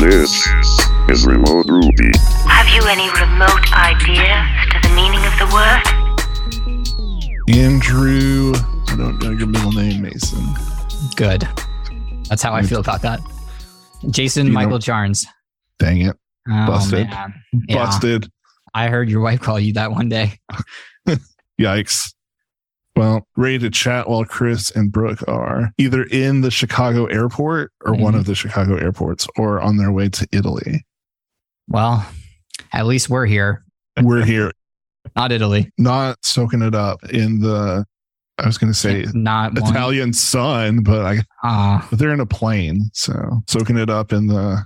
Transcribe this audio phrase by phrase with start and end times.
[0.00, 0.48] This
[1.10, 2.10] is Remote Ruby.
[2.48, 5.82] Have you any remote idea to the meaning of the word?
[7.54, 8.52] Andrew,
[8.88, 10.42] I don't know your middle name, Mason.
[11.16, 11.46] Good.
[12.28, 13.20] That's how I feel about that.
[14.10, 15.26] Jason You Michael know- Jarns.
[15.78, 16.16] Dang it.
[16.48, 17.08] Oh, Busted.
[17.10, 17.34] man.
[17.68, 17.84] Yeah.
[17.84, 18.30] Busted.
[18.72, 20.38] I heard your wife call you that one day.
[21.60, 22.14] Yikes.
[22.96, 27.94] Well, ready to chat while Chris and Brooke are either in the Chicago airport or
[27.94, 28.18] one Mhm.
[28.18, 30.84] of the Chicago airports or on their way to Italy.
[31.68, 32.04] Well,
[32.72, 33.64] at least we're here,
[34.02, 34.50] We're here,
[35.16, 35.70] not Italy.
[35.78, 37.84] not soaking it up in the,
[38.38, 39.70] I was going to say not one.
[39.70, 42.90] Italian sun, but I, Ah, but they're in a plane.
[42.92, 44.64] So soaking it up in the,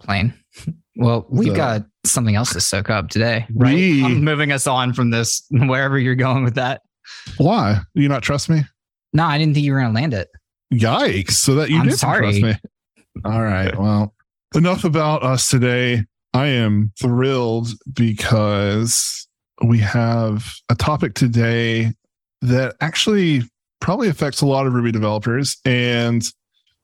[0.00, 0.34] plane.
[0.96, 3.74] Well, we've The- got something else to soak up today, right?
[3.74, 6.82] We- I'm moving us on from this, wherever you're going with that.
[7.38, 7.80] Why?
[7.94, 8.62] Do you not trust me?
[9.12, 10.28] No, I didn't think you were going to land it.
[10.72, 11.32] Yikes.
[11.32, 12.20] So that you I'm did sorry.
[12.20, 12.70] trust me.
[13.24, 13.76] All right.
[13.76, 14.14] Well,
[14.54, 16.04] enough about us today.
[16.32, 19.26] I am thrilled because
[19.64, 21.92] we have a topic today
[22.42, 23.42] that actually
[23.80, 25.56] probably affects a lot of Ruby developers.
[25.64, 26.22] And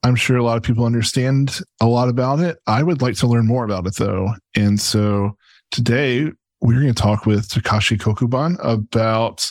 [0.02, 2.58] I'm sure a lot of people understand a lot about it.
[2.66, 4.30] I would like to learn more about it though.
[4.54, 5.36] And so
[5.70, 9.50] today we're going to talk with Takashi Kokubun about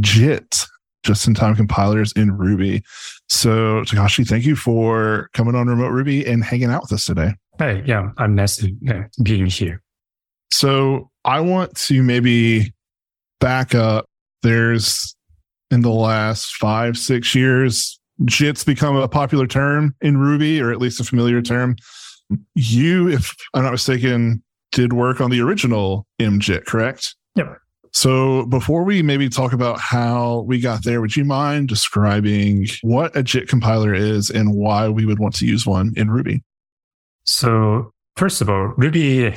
[0.00, 0.66] JIT,
[1.02, 2.82] just in time compilers in Ruby.
[3.28, 7.34] So, Takashi, thank you for coming on Remote Ruby and hanging out with us today.
[7.58, 9.82] Hey, yeah, I'm nice to uh, being here.
[10.52, 12.72] So, I want to maybe
[13.40, 14.06] back up.
[14.42, 15.14] There's
[15.70, 20.78] in the last five, six years, JIT's become a popular term in Ruby, or at
[20.78, 21.76] least a familiar term.
[22.54, 27.14] You, if I'm not mistaken, did work on the original MJIT, correct?
[27.36, 27.58] Yep.
[27.92, 33.14] So before we maybe talk about how we got there, would you mind describing what
[33.16, 36.42] a JIT compiler is and why we would want to use one in Ruby?
[37.24, 39.34] So first of all, Ruby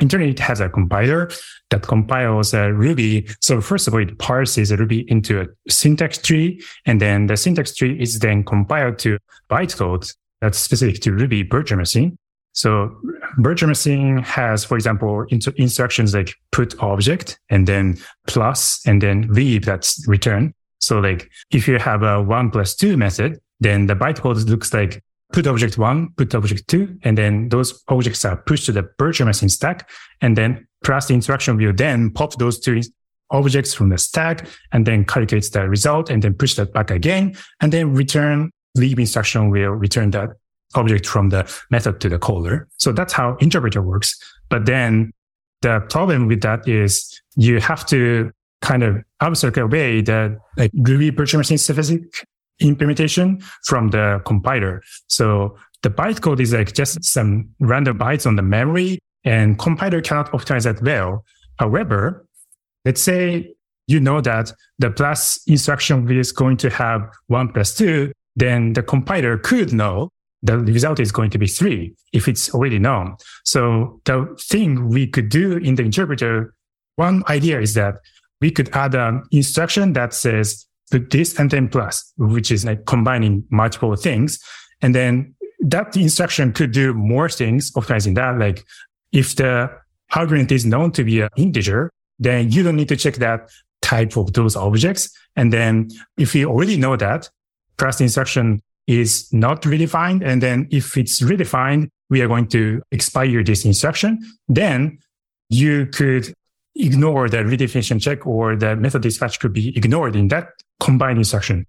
[0.00, 1.30] Internet has a compiler
[1.68, 3.28] that compiles a Ruby.
[3.40, 7.74] So first of all, it parses Ruby into a syntax tree, and then the syntax
[7.74, 9.18] tree is then compiled to
[9.50, 12.18] bytecode that's specific to Ruby virtual machine.
[12.52, 12.96] So
[13.38, 19.28] virtual machine has, for example, inter- instructions like put object and then plus and then
[19.30, 20.54] leave that's return.
[20.78, 25.02] So like if you have a one plus two method, then the bytecode looks like
[25.32, 29.26] put object one, put object two, and then those objects are pushed to the virtual
[29.26, 29.88] machine stack.
[30.20, 32.82] And then plus the instruction will then pop those two
[33.30, 37.34] objects from the stack and then calculates the result and then push that back again.
[37.60, 40.30] And then return leave instruction will return that
[40.74, 42.68] object from the method to the caller.
[42.78, 44.18] So that's how interpreter works.
[44.48, 45.12] But then
[45.62, 51.10] the problem with that is you have to kind of abstract away the like Ruby
[51.10, 52.26] virtual machine specific
[52.60, 54.82] implementation from the compiler.
[55.08, 60.30] So the bytecode is like just some random bytes on the memory and compiler cannot
[60.32, 61.24] optimize that well.
[61.58, 62.26] However,
[62.84, 63.54] let's say
[63.88, 68.82] you know that the plus instruction is going to have one plus two, then the
[68.82, 70.10] compiler could know
[70.42, 73.16] the result is going to be three if it's already known.
[73.44, 76.54] So the thing we could do in the interpreter,
[76.96, 77.96] one idea is that
[78.40, 82.84] we could add an instruction that says put this and then plus, which is like
[82.86, 84.38] combining multiple things.
[84.82, 88.38] And then that instruction could do more things, optimizing that.
[88.38, 88.64] Like
[89.12, 89.70] if the
[90.14, 93.48] argument is known to be an integer, then you don't need to check that
[93.80, 95.08] type of those objects.
[95.36, 95.88] And then
[96.18, 97.30] if you already know that,
[97.78, 100.22] plus instruction is not redefined.
[100.24, 104.18] And then if it's redefined, we are going to expire this instruction.
[104.48, 104.98] Then
[105.48, 106.32] you could
[106.74, 110.48] ignore the redefinition check or the method dispatch could be ignored in that
[110.80, 111.66] combined instruction.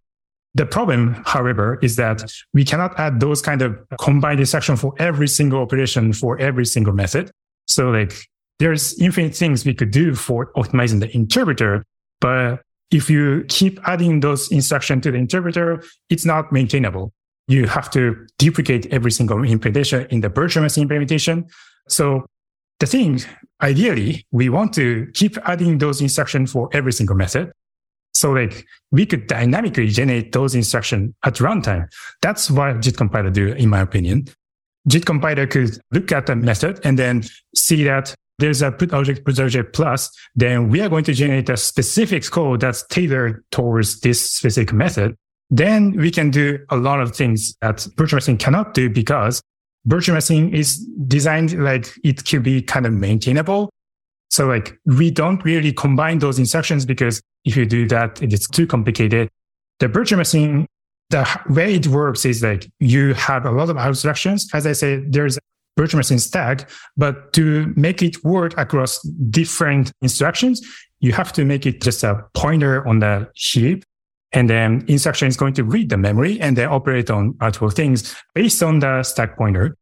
[0.55, 5.27] The problem, however, is that we cannot add those kind of combined instruction for every
[5.27, 7.31] single operation for every single method.
[7.65, 8.13] So like
[8.59, 11.83] there's infinite things we could do for optimizing the interpreter,
[12.21, 12.61] but
[12.93, 17.11] if you keep adding those instructions to the interpreter, it's not maintainable.
[17.47, 21.47] You have to duplicate every single implementation in the virtual machine implementation.
[21.89, 22.25] So
[22.79, 23.21] the thing,
[23.61, 27.51] ideally, we want to keep adding those instructions for every single method.
[28.13, 31.91] So like we could dynamically generate those instructions at runtime.
[32.21, 34.27] That's what JIT compiler do, in my opinion.
[34.87, 37.23] JIT compiler could look at the method and then
[37.55, 41.57] see that there's a put object, object plus, then we are going to generate a
[41.57, 45.15] specific code that's tailored towards this specific method.
[45.49, 49.41] Then we can do a lot of things that virtual machine cannot do because
[49.85, 50.77] virtual machine is
[51.07, 53.69] designed like it could be kind of maintainable.
[54.31, 58.65] So like we don't really combine those instructions because if you do that, it's too
[58.65, 59.29] complicated.
[59.79, 60.65] The virtual machine,
[61.11, 64.49] the way it works is like you have a lot of abstractions.
[64.53, 65.37] As I say, there's
[65.77, 66.69] virtual machine stack.
[66.97, 70.61] But to make it work across different instructions,
[70.99, 73.83] you have to make it just a pointer on the heap.
[74.31, 78.15] And then instruction is going to read the memory and then operate on multiple things
[78.33, 79.77] based on the stack pointer.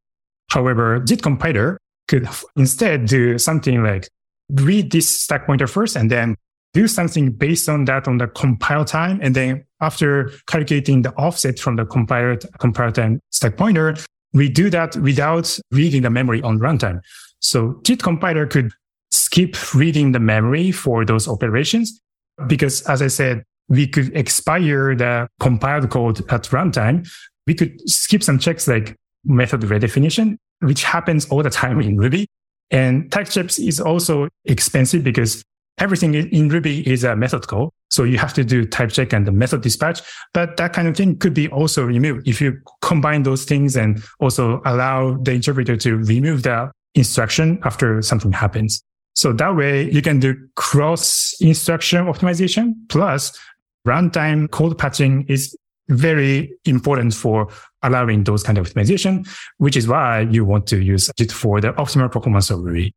[0.50, 1.78] However, JIT compiler
[2.08, 2.28] could
[2.58, 4.10] instead do something like
[4.50, 6.36] read this stack pointer first and then
[6.74, 9.20] do something based on that on the compile time.
[9.22, 13.96] And then after calculating the offset from the compiler, compile time stack pointer,
[14.34, 17.02] we do that without reading the memory on runtime.
[17.40, 18.72] So JIT compiler could
[19.12, 22.00] skip reading the memory for those operations
[22.48, 27.10] because as I said, we could expire the compiled code at runtime.
[27.48, 32.28] We could skip some checks like method redefinition, which happens all the time in Ruby.
[32.70, 35.44] And type checks is also expensive because
[35.78, 37.74] everything in Ruby is a method call.
[37.92, 40.02] So you have to do type check and the method dispatch.
[40.34, 44.02] But that kind of thing could be also removed if you combine those things and
[44.20, 48.82] also allow the interpreter to remove the instruction after something happens.
[49.14, 53.38] So that way you can do cross instruction optimization plus
[53.86, 55.56] runtime code patching is
[55.90, 57.50] very important for
[57.84, 59.28] allowing those kind of optimization,
[59.58, 62.96] which is why you want to use it for the optimal performance of Ruby.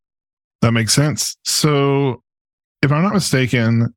[0.61, 1.35] That makes sense.
[1.43, 2.23] So
[2.81, 3.93] if I'm not mistaken,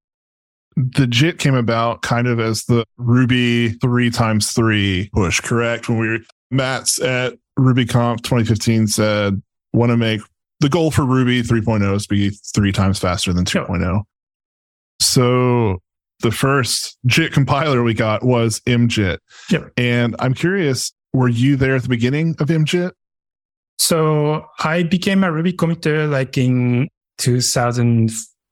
[0.78, 5.88] the JIT came about kind of as the Ruby three times three push, correct?
[5.88, 6.18] When we were,
[6.50, 9.42] Matz at RubyConf 2015 said,
[9.72, 10.20] want to make
[10.60, 14.02] the goal for Ruby 3.0 is to be three times faster than 2.0.
[15.00, 15.78] So
[16.20, 19.18] the first JIT compiler we got was MJIT.
[19.50, 19.72] Yep.
[19.76, 22.92] And I'm curious, were you there at the beginning of MJIT?
[23.78, 26.88] So I became a Ruby committer like in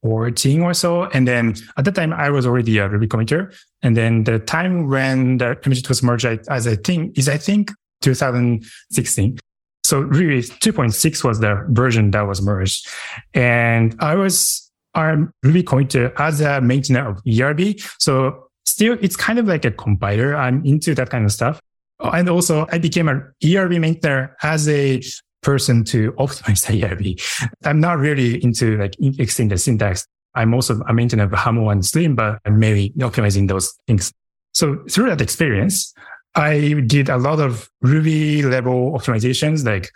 [0.06, 1.04] 2014 or so.
[1.04, 3.54] And then at that time I was already a Ruby committer.
[3.82, 7.72] And then the time when the MJIT was merged, as I think, is I think
[8.02, 9.38] 2016.
[9.84, 12.88] So Ruby 2.6 was the version that was merged.
[13.34, 17.78] And I was I'm Ruby committer as a maintainer of ERB.
[17.98, 20.34] So still, it's kind of like a compiler.
[20.34, 21.60] I'm into that kind of stuff.
[22.00, 25.02] And also I became an ERB maintainer as a
[25.46, 27.18] person to optimize the ERB.
[27.64, 30.04] I'm not really into like extending the syntax.
[30.34, 34.12] I'm also a maintainer of Haml and Slim, but I'm mainly optimizing those things.
[34.52, 35.94] So through that experience,
[36.34, 39.64] I did a lot of Ruby level optimizations.
[39.64, 39.88] Like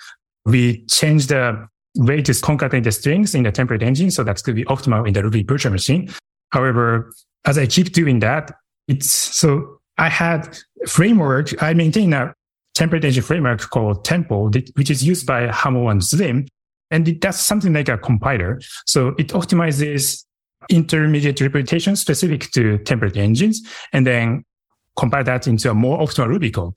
[0.46, 4.12] we changed the way to concatenate the strings in the template engine.
[4.12, 6.08] So that's going to be optimal in the Ruby virtual machine.
[6.50, 7.12] However,
[7.44, 8.52] as I keep doing that,
[8.86, 10.56] it's so I had
[10.86, 11.60] framework.
[11.60, 12.34] I maintain a
[12.76, 16.46] template engine framework called Temple, which is used by Haml and Slim.
[16.90, 18.60] And it does something like a compiler.
[18.86, 20.24] So it optimizes
[20.68, 23.62] intermediate representation specific to template engines
[23.92, 24.44] and then
[25.00, 26.74] compile that into a more optimal Ruby code.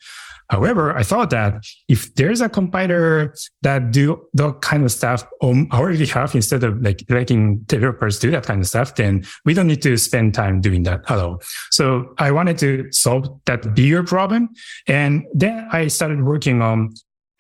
[0.50, 5.68] However, I thought that if there's a compiler that do that kind of stuff on
[5.72, 9.68] our behalf instead of like letting developers do that kind of stuff, then we don't
[9.68, 11.42] need to spend time doing that at all.
[11.72, 14.50] So I wanted to solve that bigger problem.
[14.86, 16.94] And then I started working on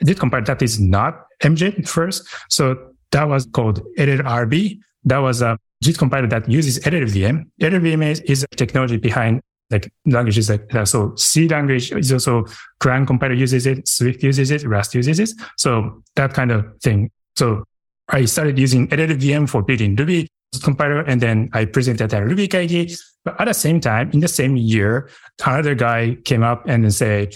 [0.03, 2.27] JIT compiler that is not MJIT first.
[2.50, 2.77] So
[3.12, 4.79] that was called LLRB.
[5.03, 7.45] That was a JIT compiler that uses LLVM.
[7.62, 9.41] LLVM is a technology behind
[9.74, 10.88] like languages like that.
[10.88, 12.46] So C language is also
[12.80, 15.31] Clang compiler uses it, Swift uses it, Rust uses it.
[15.58, 17.12] So that kind of thing.
[17.36, 17.66] So
[18.10, 20.27] I started using LLVM for building Ruby
[20.63, 22.98] compiler, and then I presented at RubyKaigi.
[23.25, 25.10] But at the same time, in the same year,
[25.46, 27.36] another guy came up and said,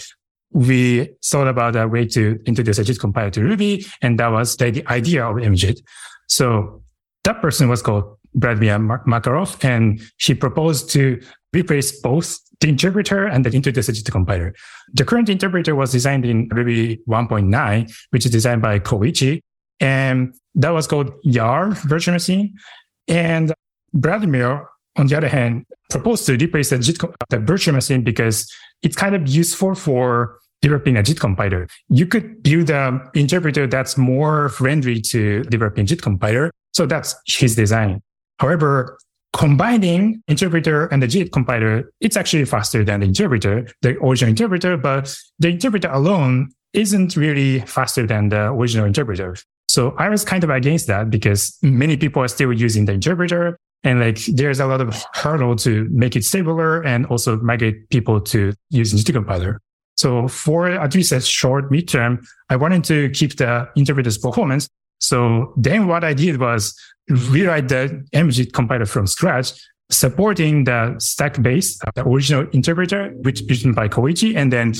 [0.52, 4.56] we thought about a way to introduce a JIT compiler to Ruby, and that was
[4.56, 5.80] the idea of MJIT.
[6.28, 6.82] So
[7.24, 11.20] that person was called Vladimir Makarov, and he proposed to
[11.52, 14.54] replace both the interpreter and the introduced compiler.
[14.92, 19.40] The current interpreter was designed in Ruby 1.9, which is designed by Koichi,
[19.80, 22.56] and that was called YAR virtual machine.
[23.06, 23.52] And
[23.92, 26.98] Vladimir, on the other hand, proposed to replace the, JIT,
[27.30, 28.52] the virtual machine because
[28.82, 31.68] it's kind of useful for developing a JIT compiler.
[31.88, 36.50] You could build an interpreter that's more friendly to developing JIT compiler.
[36.74, 38.02] So that's his design.
[38.38, 38.98] However,
[39.32, 44.76] combining interpreter and the JIT compiler, it's actually faster than the interpreter, the original interpreter,
[44.76, 49.36] but the interpreter alone isn't really faster than the original interpreter.
[49.68, 53.58] So I was kind of against that because many people are still using the interpreter
[53.84, 58.20] and like there's a lot of hurdle to make it stabler and also migrate people
[58.20, 59.60] to use JIT compiler.
[59.96, 64.68] So for at least a short midterm, I wanted to keep the interpreter's performance.
[65.00, 66.74] So then what I did was
[67.08, 69.52] rewrite the MJIT compiler from scratch,
[69.90, 74.74] supporting the stack base, the original interpreter, which is written by Koichi, and then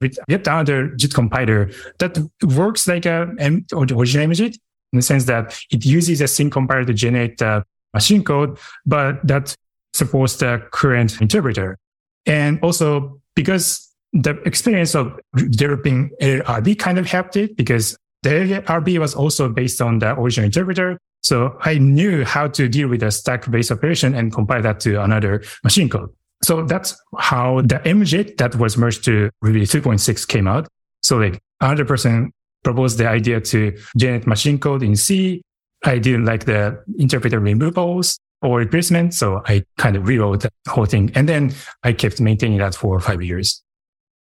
[0.00, 4.58] we get another JIT compiler that works like a M- original MJIT
[4.92, 7.62] in the sense that it uses a sync compiler to generate uh,
[7.92, 9.54] machine code, but that
[9.92, 11.78] supports the current interpreter.
[12.26, 15.18] And also because the experience of
[15.50, 20.46] developing LLRB kind of helped it because the LLRB was also based on the original
[20.46, 20.98] interpreter.
[21.24, 25.02] So I knew how to deal with a stack based operation and compile that to
[25.02, 26.10] another machine code.
[26.42, 30.68] So that's how the MJIT that was merged to Ruby 2.6 came out.
[31.02, 32.30] So like another person
[32.62, 35.40] proposed the idea to generate machine code in C.
[35.84, 39.14] I didn't like the interpreter removals or replacement.
[39.14, 41.10] So I kind of rewrote the whole thing.
[41.14, 43.62] And then I kept maintaining that for five years.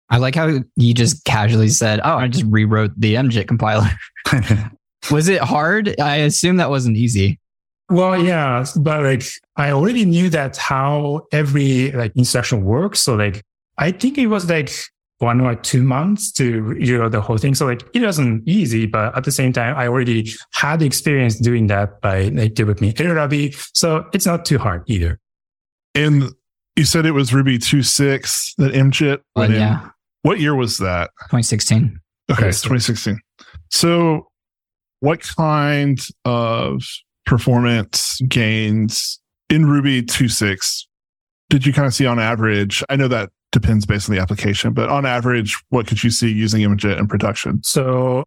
[0.09, 3.89] I like how you just casually said, "Oh, I just rewrote the MJIT compiler."
[5.11, 5.99] was it hard?
[5.99, 7.39] I assume that wasn't easy.
[7.89, 9.23] Well, yeah, but like
[9.55, 12.99] I already knew that how every like instruction works.
[12.99, 13.43] So like
[13.77, 14.71] I think it was like
[15.19, 17.55] one or two months to you know the whole thing.
[17.55, 21.67] So like it wasn't easy, but at the same time, I already had experience doing
[21.67, 23.55] that by like developing LLRB.
[23.73, 25.17] So it's not too hard either.
[25.95, 26.25] And
[26.75, 29.59] you said it was Ruby 2.6 that MJIT But went in.
[29.61, 29.89] yeah,
[30.21, 31.09] What year was that?
[31.21, 31.99] 2016.
[32.31, 32.61] Okay, Yes.
[32.61, 33.19] 2016.
[33.71, 34.27] So,
[34.99, 36.83] what kind of
[37.25, 40.87] performance gains in Ruby 2.6
[41.49, 42.83] did you kind of see on average?
[42.89, 46.29] I know that depends based on the application, but on average, what could you see
[46.31, 47.61] using MJIT in production?
[47.63, 48.23] So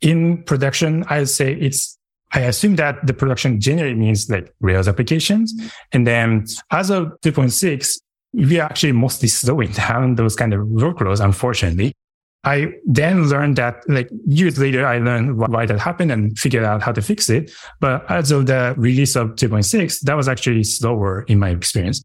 [0.00, 1.96] in production, I'd say it's,
[2.32, 5.52] I assume that the production generally means like Rails applications.
[5.92, 7.98] And then as of 2.6,
[8.32, 11.94] we are actually mostly slowing down those kind of workloads, unfortunately.
[12.44, 16.82] I then learned that like years later, I learned why that happened and figured out
[16.82, 17.52] how to fix it.
[17.80, 22.02] But as of the release of 2.6, that was actually slower in my experience.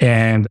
[0.00, 0.46] And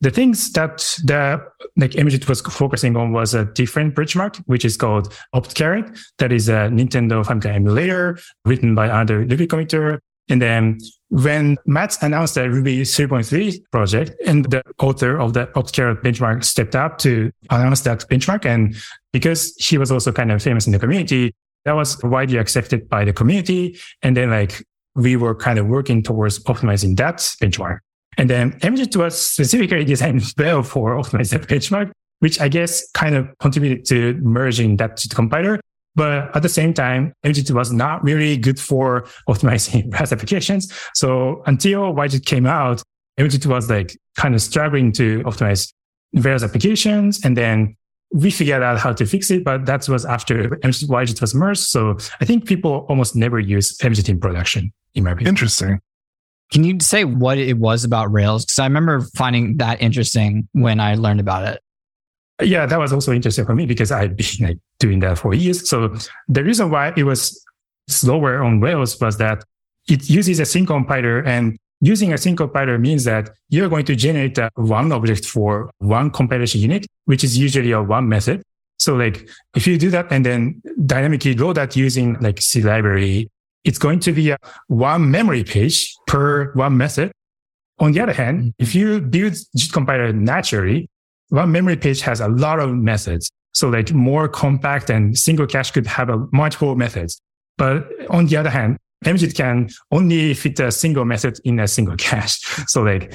[0.00, 1.44] the things that the
[1.76, 5.98] like MJIT was focusing on was a different benchmark, which is called OptCarrot.
[6.18, 9.98] That is a Nintendo Famicom emulator written by another Ruby committer.
[10.30, 16.02] And then when Matz announced the Ruby 3.3 project and the author of the OptCarrot
[16.02, 18.46] benchmark stepped up to announce that benchmark.
[18.46, 18.76] And
[19.12, 21.34] because he was also kind of famous in the community,
[21.64, 23.78] that was widely accepted by the community.
[24.02, 27.80] And then like we were kind of working towards optimizing that benchmark.
[28.16, 33.16] And then MJIT was specifically designed well for optimizing that benchmark, which I guess kind
[33.16, 35.60] of contributed to merging that JIT compiler.
[36.00, 40.72] But at the same time, MJIT was not really good for optimizing Rails applications.
[40.94, 42.82] So until YJIT came out,
[43.18, 45.70] MJIT was like kind of struggling to optimize
[46.14, 47.22] various applications.
[47.22, 47.76] And then
[48.14, 51.60] we figured out how to fix it, but that was after MJIT, YJIT was merged.
[51.60, 55.28] So I think people almost never use MJIT in production, in my opinion.
[55.28, 55.80] Interesting.
[56.50, 58.46] Can you say what it was about Rails?
[58.46, 61.60] Because I remember finding that interesting when I learned about it.
[62.42, 65.68] Yeah, that was also interesting for me because I've been like doing that for years.
[65.68, 65.94] So
[66.28, 67.44] the reason why it was
[67.88, 69.44] slower on Rails was that
[69.88, 73.96] it uses a sync compiler and using a sync compiler means that you're going to
[73.96, 78.42] generate a one object for one compilation unit, which is usually a one method.
[78.78, 83.28] So like if you do that and then dynamically load that using like C library,
[83.64, 87.12] it's going to be a one memory page per one method.
[87.78, 88.62] On the other hand, mm-hmm.
[88.62, 90.88] if you build JIT compiler naturally,
[91.30, 93.30] one memory page has a lot of methods.
[93.52, 97.20] So like more compact and single cache could have a multiple methods.
[97.56, 101.96] But on the other hand, MJIT can only fit a single method in a single
[101.96, 102.40] cache.
[102.68, 103.14] So like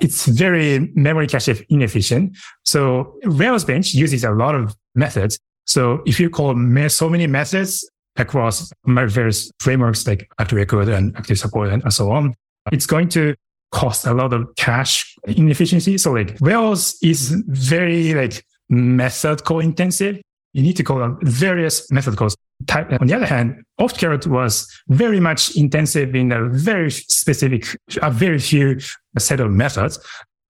[0.00, 2.36] it's very memory cache inefficient.
[2.64, 5.38] So Rails bench uses a lot of methods.
[5.66, 6.54] So if you call
[6.88, 12.34] so many methods across various frameworks like Active Record and Active Support and so on,
[12.72, 13.34] it's going to
[13.72, 15.98] cost a lot of cache inefficiency.
[15.98, 20.20] So like Rails is very like method call intensive.
[20.52, 22.36] You need to call various method calls.
[22.66, 22.90] Type.
[23.02, 27.66] On the other hand, OptCarrot was very much intensive in a very specific,
[28.00, 28.78] a very few
[29.18, 29.98] set of methods.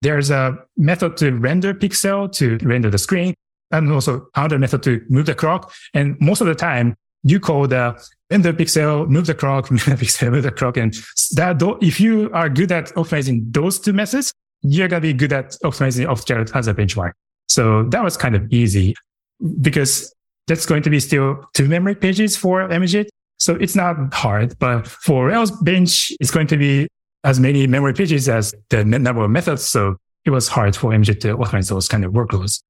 [0.02, 3.34] There's a method to render pixel to render the screen
[3.72, 5.72] and also another method to move the clock.
[5.94, 6.94] And most of the time
[7.26, 10.76] you call the render pixel, move the clock, move the pixel, move the clock.
[10.76, 10.94] And
[11.32, 15.32] that, if you are good at optimizing those two methods, you're going to be good
[15.32, 17.12] at optimizing OptCarrot as a benchmark.
[17.48, 18.94] So that was kind of easy
[19.60, 20.12] because
[20.46, 23.08] that's going to be still two memory pages for MJIT.
[23.38, 26.88] So it's not hard, but for Rails bench, it's going to be
[27.24, 29.64] as many memory pages as the number of methods.
[29.64, 32.60] So it was hard for MJIT to optimize those kind of workloads.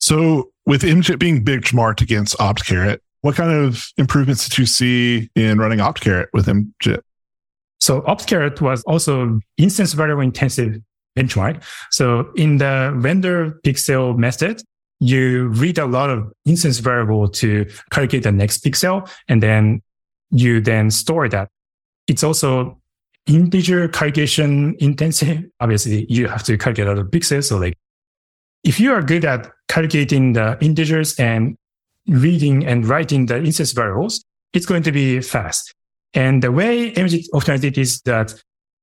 [0.00, 5.56] So, with MJIT being benchmarked against OptCarrot, what kind of improvements did you see in
[5.56, 7.00] running OptCarrot with MJIT?
[7.80, 10.76] So OptCarrot was also instance variable intensive
[11.18, 11.62] benchmark.
[11.90, 14.60] So in the render pixel method,
[15.00, 19.80] you read a lot of instance variable to calculate the next pixel, and then
[20.30, 21.48] you then store that.
[22.06, 22.78] It's also
[23.26, 25.44] integer calculation intensive.
[25.60, 27.44] Obviously, you have to calculate a lot of pixels.
[27.44, 27.78] So like,
[28.64, 31.56] if you are good at calculating the integers and
[32.08, 35.74] reading and writing the instance variables, it's going to be fast.
[36.14, 38.34] And the way MJIT optimized it is that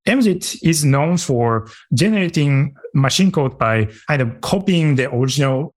[0.08, 5.74] MJIT is known for generating machine code by kind of copying the original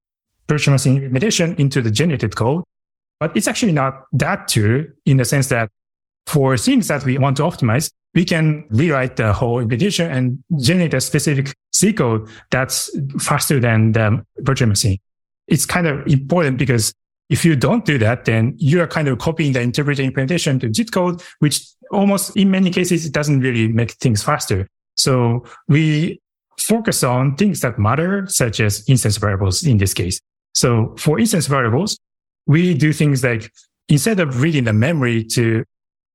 [0.48, 2.64] virtual machine implementation into the generated code.
[3.20, 5.70] But it's actually not that true in the sense that
[6.26, 10.94] for things that we want to optimize, we can rewrite the whole implementation and generate
[10.94, 14.98] a specific C code that's faster than the virtual machine.
[15.48, 16.94] It's kind of important because
[17.30, 20.68] if you don't do that, then you are kind of copying the interpreter implementation to
[20.68, 24.68] JIT code, which almost in many cases, it doesn't really make things faster.
[24.96, 26.20] So we
[26.58, 30.20] focus on things that matter, such as instance variables in this case.
[30.54, 31.98] So for instance variables,
[32.46, 33.50] we do things like
[33.88, 35.64] instead of reading the memory to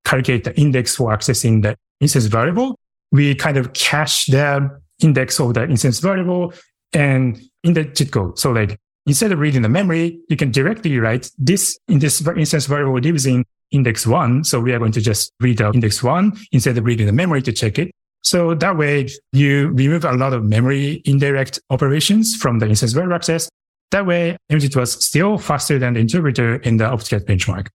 [0.04, 2.78] calculate the index for accessing the instance variable,
[3.12, 6.52] we kind of cache the index of the instance variable
[6.92, 8.38] and in the JIT code.
[8.38, 12.66] So like instead of reading the memory, you can directly write this in this instance
[12.66, 14.44] variable using index one.
[14.44, 17.42] So we are going to just read the index one instead of reading the memory
[17.42, 17.90] to check it.
[18.22, 23.14] So that way you remove a lot of memory indirect operations from the instance variable
[23.14, 23.48] access.
[23.92, 27.68] That way MJIT was still faster than the interpreter in the OptCarrot benchmark.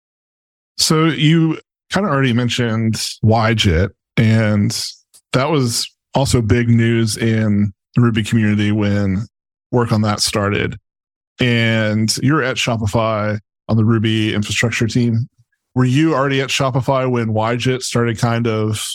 [0.77, 1.59] So you
[1.91, 4.85] kind of already mentioned YJIT, and
[5.31, 9.25] that was also big news in the Ruby community when
[9.71, 10.77] work on that started.
[11.39, 15.27] And you're at Shopify on the Ruby infrastructure team.
[15.75, 18.85] Were you already at Shopify when YJIT started kind of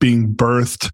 [0.00, 0.90] being birthed?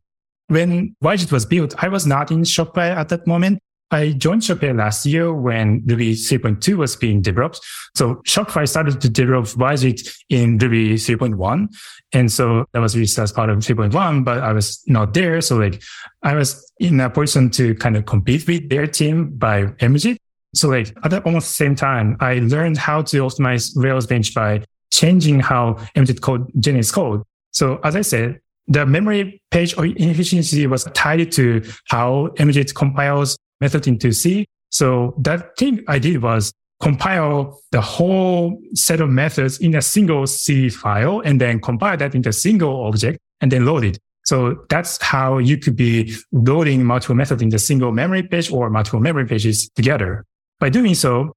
[0.49, 3.61] When YJIT was built, I was not in Shopify at that moment.
[3.93, 7.61] I joined Shopify last year when Ruby 3.2 was being developed.
[7.95, 11.69] So Shopify started to develop YJIT in Ruby 3.1.
[12.15, 15.41] And so that was released as part of 3.1, but I was not there.
[15.43, 15.83] So like
[16.23, 20.17] I was in a position to kind of compete with their team by MJIT.
[20.55, 24.35] So like at almost the almost same time, I learned how to optimize Rails bench
[24.35, 27.23] by changing how MJIT code generates code.
[27.53, 33.89] So as I said, the memory page inefficiency was tied to how MJIT compiles method
[33.89, 34.47] into C.
[34.71, 40.27] So that thing I did was compile the whole set of methods in a single
[40.27, 43.99] C file and then compile that into a single object and then load it.
[44.25, 48.71] So that's how you could be loading multiple methods in the single memory page or
[48.71, 50.25] multiple memory pages together.
[50.63, 51.33] By doing so,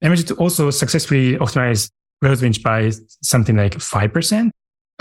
[0.00, 1.90] managed to also successfully optimize
[2.22, 2.90] Rails bench by
[3.22, 4.50] something like 5%.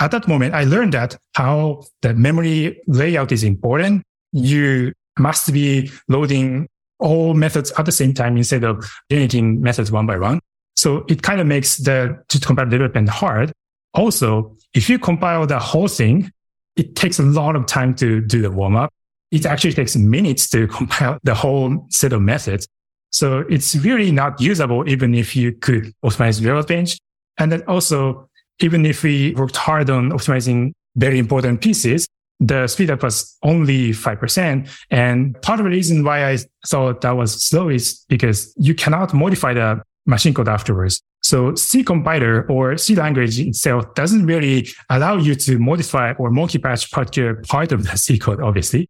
[0.01, 4.03] At that moment, I learned that how the memory layout is important.
[4.33, 6.67] You must be loading
[6.99, 10.41] all methods at the same time instead of generating methods one by one.
[10.75, 13.53] So it kind of makes the to compile development hard.
[13.93, 16.29] Also, if you compile the whole thing,
[16.75, 18.91] it takes a lot of time to do the warm up.
[19.31, 22.67] It actually takes minutes to compile the whole set of methods.
[23.11, 26.97] So it's really not usable even if you could optimize bench.
[27.37, 32.07] And then also, even if we worked hard on optimizing very important pieces,
[32.39, 34.69] the speed up was only 5%.
[34.91, 39.13] And part of the reason why I thought that was slow is because you cannot
[39.13, 41.01] modify the machine code afterwards.
[41.21, 46.59] So C compiler or C language itself doesn't really allow you to modify or monkey
[46.59, 48.89] patch particular part of the C code, obviously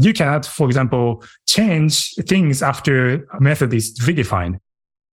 [0.00, 4.58] you cannot, for example, change things after a method is redefined.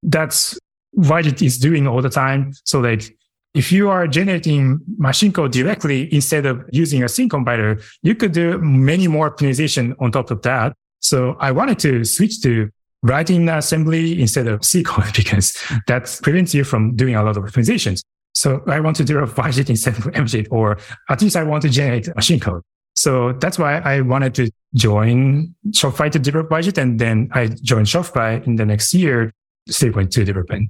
[0.03, 0.57] That's
[0.91, 2.53] what it is doing all the time.
[2.63, 3.15] So like
[3.53, 8.31] if you are generating machine code directly instead of using a C compiler, you could
[8.31, 10.73] do many more optimization on top of that.
[10.99, 12.69] So I wanted to switch to
[13.01, 17.43] writing assembly instead of C code because that prevents you from doing a lot of
[17.43, 18.01] optimizations.
[18.35, 20.77] So I want to do a YJIT instead of MJIT, or
[21.09, 22.61] at least I want to generate machine code.
[22.99, 26.77] So that's why I wanted to join Shopify to develop YJIT.
[26.77, 29.31] And then I joined Shopify in the next year,
[29.69, 30.69] 3.2 development.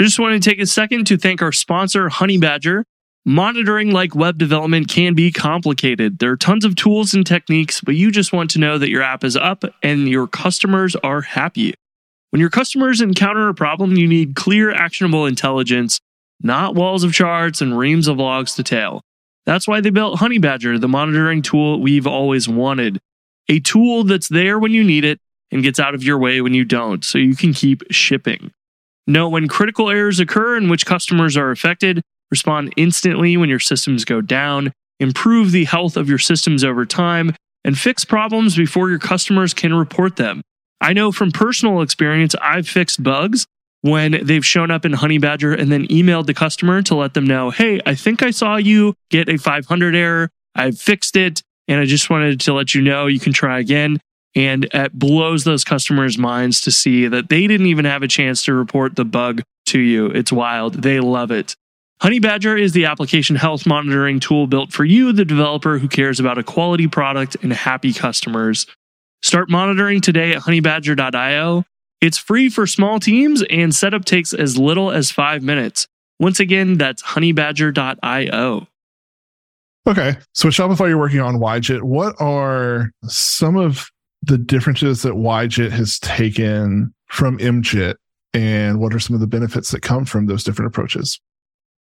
[0.00, 2.84] I just want to take a second to thank our sponsor, Honeybadger.
[3.26, 6.20] Monitoring like web development can be complicated.
[6.20, 9.02] There are tons of tools and techniques, but you just want to know that your
[9.02, 11.74] app is up and your customers are happy.
[12.30, 16.00] When your customers encounter a problem, you need clear, actionable intelligence,
[16.40, 19.02] not walls of charts and reams of logs to tail.
[19.46, 22.98] That's why they built Honeybadger, the monitoring tool we've always wanted.
[23.48, 25.20] A tool that's there when you need it
[25.52, 28.50] and gets out of your way when you don't, so you can keep shipping.
[29.06, 34.04] Know when critical errors occur and which customers are affected, respond instantly when your systems
[34.04, 37.32] go down, improve the health of your systems over time,
[37.64, 40.42] and fix problems before your customers can report them.
[40.80, 43.46] I know from personal experience, I've fixed bugs
[43.82, 47.50] when they've shown up in Honeybadger and then emailed the customer to let them know,
[47.50, 50.30] hey, I think I saw you get a 500 error.
[50.54, 51.42] I've fixed it.
[51.68, 53.98] And I just wanted to let you know you can try again.
[54.34, 58.44] And it blows those customers' minds to see that they didn't even have a chance
[58.44, 60.06] to report the bug to you.
[60.06, 60.82] It's wild.
[60.82, 61.56] They love it.
[62.02, 66.36] Honeybadger is the application health monitoring tool built for you, the developer who cares about
[66.36, 68.66] a quality product and happy customers.
[69.22, 71.64] Start monitoring today at honeybadger.io.
[72.00, 75.86] It's free for small teams and setup takes as little as five minutes.
[76.18, 78.66] Once again, that's honeybadger.io.
[79.86, 80.16] Okay.
[80.34, 81.82] So, with Shopify, you're working on YJIT.
[81.82, 83.88] What are some of
[84.22, 87.94] the differences that YJIT has taken from MJIT,
[88.34, 91.20] and what are some of the benefits that come from those different approaches?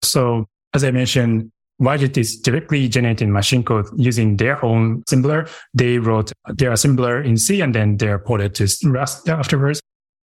[0.01, 5.49] So, as I mentioned, YJIT is directly generating machine code using their own assembler.
[5.73, 9.81] They wrote their assembler in C and then they're ported to Rust afterwards.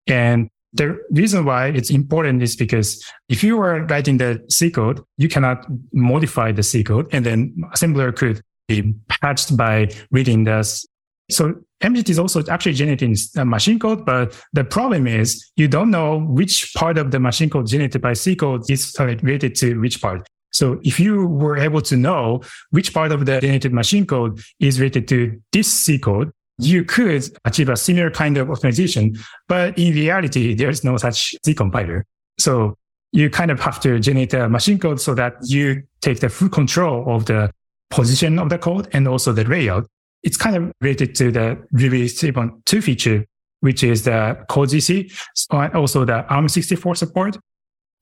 [0.06, 5.00] And the reason why it's important is because if you were writing the C code,
[5.16, 10.86] you cannot modify the C code and then assembler could be patched by reading this.
[11.30, 15.90] So MJIT is also actually generating uh, machine code, but the problem is you don't
[15.90, 20.00] know which part of the machine code generated by C code is related to which
[20.00, 20.26] part.
[20.52, 22.40] So if you were able to know
[22.70, 27.24] which part of the generated machine code is related to this C code, you could
[27.44, 29.18] achieve a similar kind of optimization.
[29.48, 32.04] But in reality, there's no such C compiler.
[32.38, 32.76] So
[33.12, 36.48] you kind of have to generate a machine code so that you take the full
[36.48, 37.50] control of the
[37.90, 39.86] position of the code and also the layout.
[40.22, 43.24] It's kind of related to the Ruby 3.2 feature,
[43.60, 45.12] which is the code GC
[45.50, 47.38] and also the ARM64 support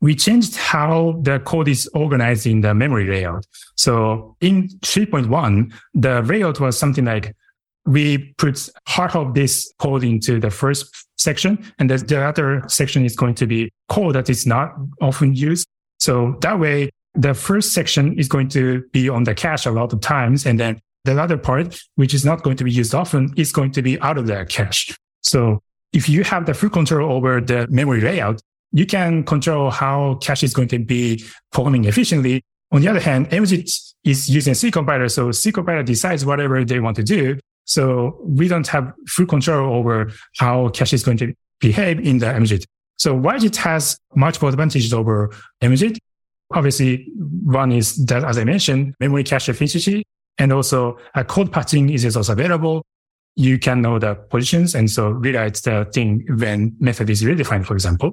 [0.05, 3.47] we changed how the code is organized in the memory layout.
[3.77, 7.35] So in 3.1, the layout was something like
[7.87, 13.05] we put half of this code into the first section, and the, the other section
[13.05, 15.67] is going to be code that is not often used.
[15.99, 19.93] So that way, the first section is going to be on the cache a lot
[19.93, 23.33] of times, and then the other part, which is not going to be used often,
[23.37, 24.97] is going to be out of the cache.
[25.23, 28.41] So if you have the full control over the memory layout,
[28.73, 32.43] you can control how cache is going to be performing efficiently.
[32.73, 35.09] On the other hand, MJIT is using C compiler.
[35.09, 37.39] So C compiler decides whatever they want to do.
[37.65, 42.27] So we don't have full control over how cache is going to behave in the
[42.27, 42.65] MJIT.
[42.97, 45.31] So YJIT has multiple advantages over
[45.63, 45.99] MJIT.
[46.53, 50.05] Obviously, one is that, as I mentioned, memory cache efficiency
[50.39, 52.85] and also a code patching is also available.
[53.37, 57.75] You can know the positions and so rewrite the thing when method is redefined, for
[57.75, 58.13] example.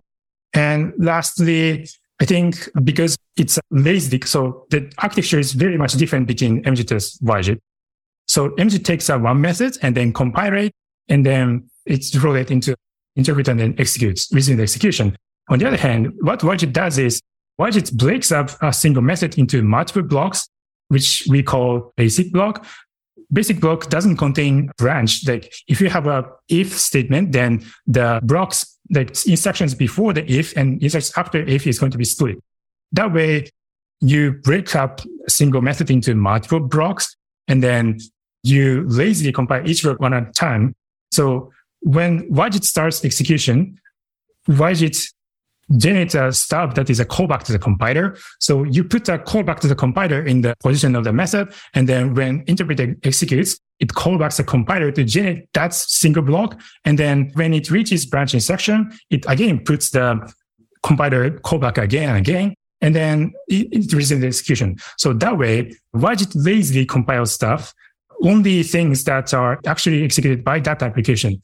[0.54, 1.88] And lastly,
[2.20, 7.60] I think because it's lazy, so the architecture is very much different between and YJIT.
[8.32, 10.72] So MJIT takes a one method and then compile it,
[11.10, 12.78] and then it's roll it into
[13.18, 15.18] interpret and then executes, resume the execution.
[15.50, 17.22] On the other hand, what YJIT does is
[17.60, 20.48] YJIT breaks up a single method into multiple blocks,
[20.88, 22.66] which we call basic block.
[23.34, 25.28] Basic block doesn't contain branch.
[25.28, 30.56] Like if you have a if statement, then the blocks the instructions before the if
[30.56, 32.38] and instructions after if is going to be split.
[32.94, 33.50] That way,
[34.00, 37.14] you break up a single method into multiple blocks,
[37.50, 38.00] and then
[38.44, 40.76] you lazily compile each block one at a time.
[41.12, 41.52] So
[41.82, 43.80] when YJIT starts execution,
[44.48, 44.98] YJIT
[45.78, 48.18] generates a stub that is a callback to the compiler.
[48.40, 51.54] So you put a callback to the compiler in the position of the method.
[51.74, 56.60] And then when interpreter executes, it callbacks the compiler to generate that single block.
[56.86, 60.32] And then when it reaches branch instruction, it again puts the
[60.84, 62.54] compiler callback again and again.
[62.82, 64.78] And then it, it resumes the execution.
[64.98, 67.74] So that way, YJIT lazily compiles stuff,
[68.24, 71.42] only things that are actually executed by that application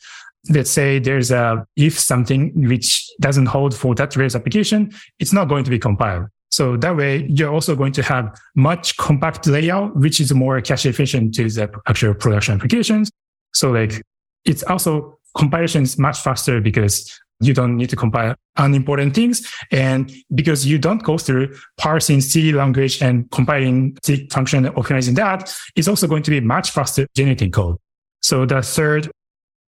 [0.49, 5.45] let's say there's a if something which doesn't hold for that Rails application, it's not
[5.49, 6.27] going to be compiled.
[6.49, 10.85] So that way you're also going to have much compact layout, which is more cache
[10.85, 13.11] efficient to the actual production applications.
[13.53, 14.01] So like
[14.45, 19.51] it's also compilation is much faster because you don't need to compile unimportant things.
[19.71, 25.15] And because you don't go through parsing C language and compiling C function and organizing
[25.15, 27.77] that, it's also going to be much faster generating code.
[28.21, 29.11] So the third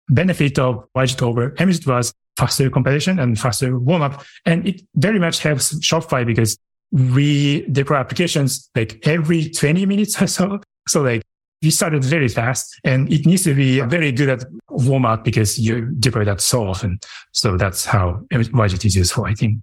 [0.09, 4.23] benefit of YJIT over MJIT was faster compilation and faster warm up.
[4.45, 6.57] And it very much helps Shopify because
[6.91, 10.59] we deploy applications like every 20 minutes or so.
[10.87, 11.21] So like
[11.61, 15.59] we started very fast and it needs to be very good at warm up because
[15.59, 16.99] you deploy that so often.
[17.33, 19.61] So that's how YJIT is useful, I think.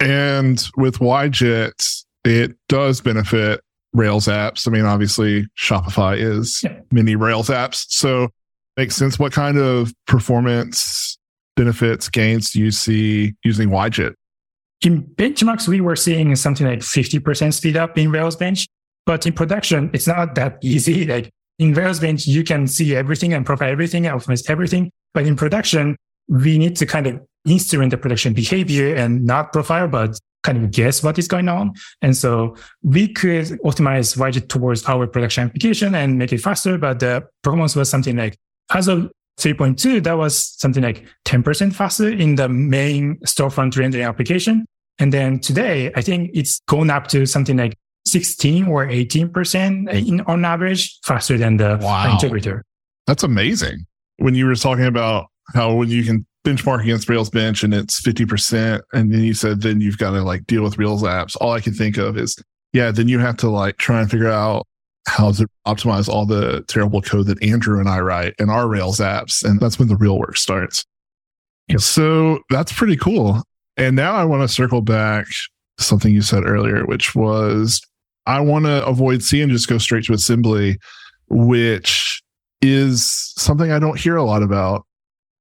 [0.00, 3.60] And with YJIT, it does benefit
[3.94, 4.68] Rails apps.
[4.68, 6.78] I mean, obviously Shopify is Yeah.
[6.92, 7.86] many Rails apps.
[7.88, 8.28] So
[8.76, 9.18] Makes sense.
[9.18, 11.18] What kind of performance
[11.56, 14.14] benefits, gains do you see using YJIT?
[14.82, 18.68] In benchmarks, we were seeing something like 50% speed up in Rails bench.
[19.08, 21.06] But in production, it's not that easy.
[21.06, 24.90] Like in Rails bench, you can see everything and profile everything, and optimize everything.
[25.14, 25.96] But in production,
[26.28, 30.70] we need to kind of instrument the production behavior and not profile, but kind of
[30.70, 31.72] guess what is going on.
[32.02, 36.76] And so we could optimize YJIT towards our production application and make it faster.
[36.76, 38.36] But the performance was something like,
[38.74, 44.66] as of 3.2, that was something like 10% faster in the main storefront rendering application.
[44.98, 47.74] And then today, I think it's gone up to something like
[48.10, 52.12] 16 or 18% in, on average faster than the Wow.
[52.12, 52.64] interpreter.
[53.06, 53.86] That's amazing.
[54.18, 58.00] When you were talking about how when you can benchmark against Rails bench and it's
[58.00, 61.52] 50%, and then you said then you've got to like deal with Rails apps, all
[61.52, 62.36] I can think of is,
[62.72, 64.66] yeah, then you have to like try and figure out
[65.06, 68.98] how to optimize all the terrible code that Andrew and I write in our Rails
[68.98, 69.42] apps.
[69.42, 70.84] And that's when the real work starts.
[71.68, 71.80] Yep.
[71.80, 73.42] So that's pretty cool.
[73.76, 75.26] And now I want to circle back
[75.78, 77.80] to something you said earlier, which was
[78.28, 80.78] I want to avoid C and just go straight to assembly,
[81.30, 82.22] which
[82.60, 84.84] is something I don't hear a lot about.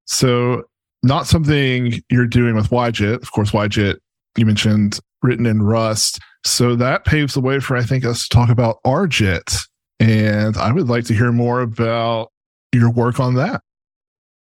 [0.05, 0.63] So,
[1.03, 3.21] not something you're doing with YJIT.
[3.21, 3.97] Of course, YJIT,
[4.37, 6.19] you mentioned written in Rust.
[6.45, 9.67] So, that paves the way for, I think, us to talk about RJIT.
[9.99, 12.31] And I would like to hear more about
[12.71, 13.61] your work on that.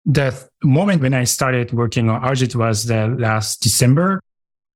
[0.07, 4.23] the moment when I started working on RJIT was the last December.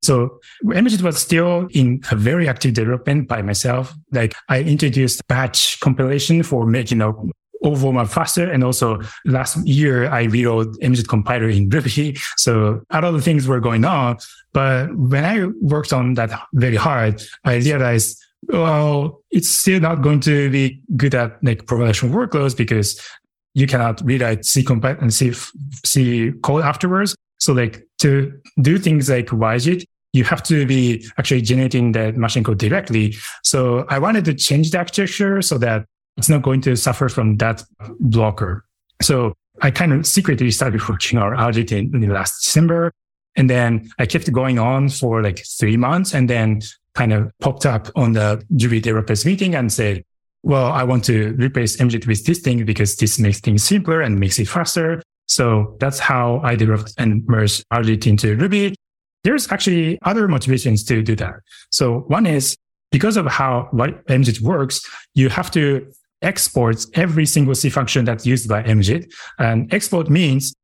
[0.04, 3.94] So MJIT was still in a very active development by myself.
[4.12, 7.12] Like I introduced batch compilation for making a
[7.62, 8.50] overall faster.
[8.50, 12.16] And also last year I rewrote MJIT compiler in Ruby.
[12.36, 14.18] So a lot of things were going on.
[14.52, 20.20] But when I worked on that very hard, I realized well, it's still not going
[20.20, 23.00] to be good at like production workloads because
[23.54, 25.32] you cannot rewrite C compile and C,
[25.84, 27.16] C code afterwards.
[27.38, 32.44] So like to do things like YJIT, you have to be actually generating that machine
[32.44, 33.16] code directly.
[33.42, 37.36] So I wanted to change the architecture so that it's not going to suffer from
[37.38, 37.64] that
[37.98, 38.64] blocker.
[39.02, 42.92] So I kind of secretly started working on RJIT in, last December.
[43.34, 46.62] And then I kept going on for like three months and then
[46.94, 50.04] kind of popped up on the Ruby developers meeting and said,
[50.44, 54.20] well, I want to replace MJIT with this thing because this makes things simpler and
[54.20, 55.02] makes it faster.
[55.26, 58.76] So that's how I developed and merged RJIT into Ruby.
[59.24, 61.34] There's actually other motivations to do that.
[61.70, 62.56] So one is
[62.92, 64.80] because of how what MJIT works,
[65.14, 65.90] you have to
[66.22, 69.12] export every single C function that's used by MJIT.
[69.38, 70.54] And export means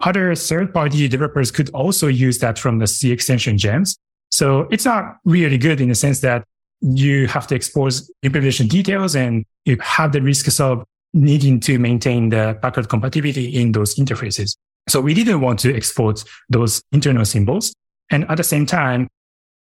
[0.00, 3.98] other third party developers could also use that from the C extension gems.
[4.30, 6.44] So it's not really good in the sense that
[6.80, 12.28] you have to expose implementation details and you have the risks of needing to maintain
[12.28, 14.56] the backward compatibility in those interfaces.
[14.88, 17.74] So we didn't want to export those internal symbols.
[18.10, 19.08] And at the same time,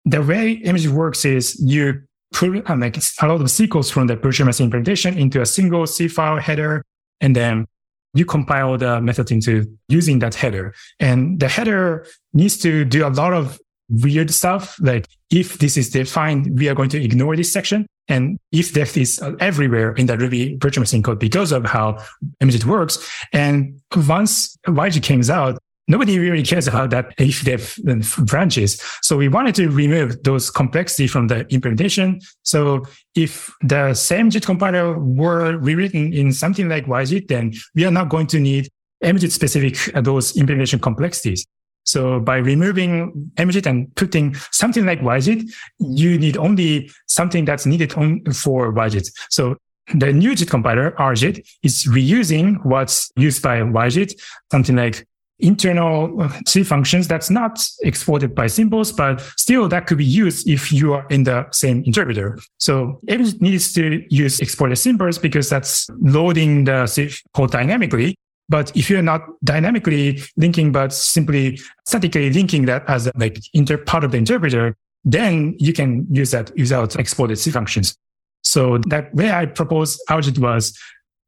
[0.04, 2.02] the way MJIT works is you
[2.32, 5.86] put uh, like a lot of SQLs from the virtual machine implementation into a single
[5.86, 6.84] C file header,
[7.20, 7.66] and then
[8.12, 10.74] you compile the method into using that header.
[11.00, 14.76] And the header needs to do a lot of weird stuff.
[14.80, 17.86] Like if this is defined, we are going to ignore this section.
[18.08, 22.04] And if def is everywhere in the Ruby virtual machine code because of how
[22.42, 23.10] MJIT works.
[23.32, 27.76] And once YJIT comes out, nobody really cares about that if def
[28.18, 28.80] branches.
[29.02, 32.20] So we wanted to remove those complexity from the implementation.
[32.42, 37.90] So if the same JIT compiler were rewritten in something like YJIT, then we are
[37.90, 38.68] not going to need
[39.02, 41.46] MJIT specific uh, those implementation complexities.
[41.86, 47.92] So by removing MJIT and putting something like YJIT, you need only something that's needed
[47.94, 49.10] on for YJIT.
[49.28, 49.56] So
[49.94, 54.14] the new JIT compiler, RJIT, is reusing what's used by YJIT,
[54.50, 55.06] something like
[55.40, 60.48] internal uh, C functions that's not exported by symbols, but still that could be used
[60.48, 62.38] if you are in the same interpreter.
[62.58, 68.16] So it needs to use exported symbols because that's loading the C code dynamically.
[68.48, 74.04] But if you're not dynamically linking, but simply statically linking that as like inter part
[74.04, 77.96] of the interpreter, then you can use that without exported C functions.
[78.42, 80.78] So that way I proposed RJIT was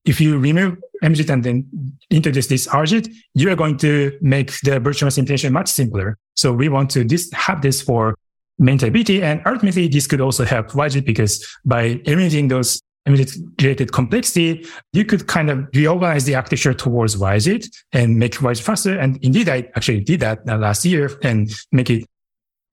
[0.06, 4.80] if you remove MJIT and then introduce this RJIT, you are going to make the
[4.80, 6.16] virtual implementation much simpler.
[6.34, 8.16] So we want to this, have this for
[8.60, 9.20] maintainability.
[9.20, 15.26] And ultimately, this could also help YJIT because by eliminating those related complexity, you could
[15.26, 18.98] kind of reorganize the architecture towards YJIT and make YJIT faster.
[18.98, 22.06] And indeed, I actually did that uh, last year and make it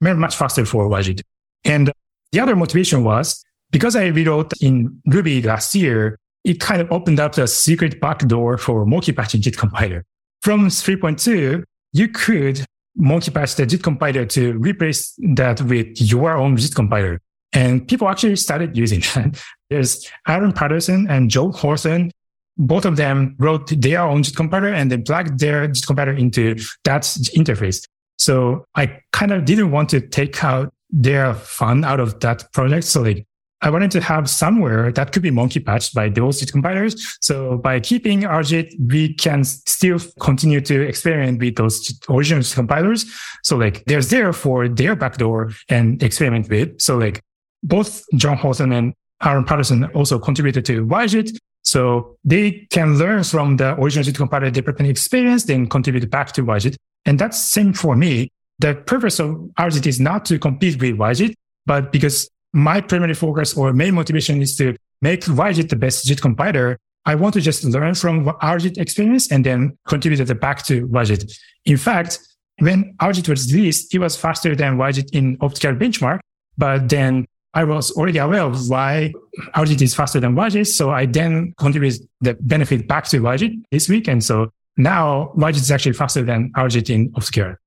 [0.02, 1.22] much faster for YJIT.
[1.66, 1.92] And
[2.32, 7.20] the other motivation was because I rewrote in Ruby last year, it kind of opened
[7.20, 10.06] up the secret backdoor for monkey patching JIT compiler.
[10.42, 16.58] From 3.2, you could monkey patch the JIT compiler to replace that with your own
[16.58, 17.20] JIT compiler.
[17.54, 19.42] And people actually started using that.
[19.70, 22.12] There's Aaron Patterson and Joe Hawthorn.
[22.58, 26.56] Both of them wrote their own JIT compiler and they plugged their JIT compiler into
[26.84, 27.04] that
[27.36, 27.88] interface.
[28.18, 32.86] So I kind of didn't want to take out their fun out of that project.
[32.86, 33.26] So like
[33.64, 37.18] I wanted to have somewhere that could be monkey patched by those JIT compilers.
[37.22, 43.06] So by keeping RJIT, we can still continue to experiment with those original JIT compilers.
[43.44, 46.80] So like there's there for their backdoor and experiment with.
[46.82, 47.22] So like
[47.64, 51.38] both John Hawthorn and Aaron Patterson also contributed to YJIT.
[51.62, 56.44] So they can learn from the original JIT compiler development experience, then contribute back to
[56.44, 56.76] YJIT.
[57.06, 58.30] And that's same for me.
[58.60, 61.34] The purpose of RJIT is not to compete with YJIT,
[61.66, 66.22] but because my primary focus or main motivation is to make YJIT the best JIT
[66.22, 70.88] compiler, I want to just learn from RJIT experience and then contribute it back to
[70.88, 71.32] YJIT.
[71.66, 72.20] In fact,
[72.60, 76.20] when RJIT was released, it was faster than YJIT in OptCarrot benchmark,
[76.58, 79.14] but then I was already aware of why
[79.56, 80.68] RJIT is faster than YJIT.
[80.68, 84.08] So I then contributed the benefit back to YJIT this week.
[84.08, 87.58] And so now YJIT is actually faster than RJIT in OptCarrot.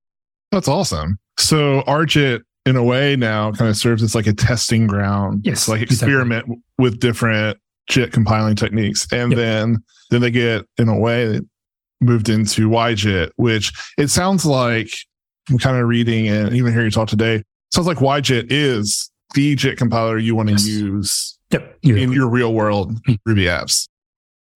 [0.51, 1.19] That's awesome.
[1.37, 5.41] So RJIT in a way now kind of serves as like a testing ground.
[5.45, 6.07] Yes, Like exactly.
[6.13, 7.57] experiment with different
[7.89, 9.07] JIT compiling techniques.
[9.11, 9.37] And Yep.
[9.37, 11.39] then then they get in a way
[12.01, 14.89] moved into YJIT, which it sounds like
[15.49, 19.55] I'm kind of reading and even hearing you talk today, sounds like YJIT is the
[19.55, 20.67] JIT compiler you want to Yes.
[20.67, 21.79] use Yep.
[21.83, 23.13] in your real world Hmm.
[23.25, 23.87] Ruby apps.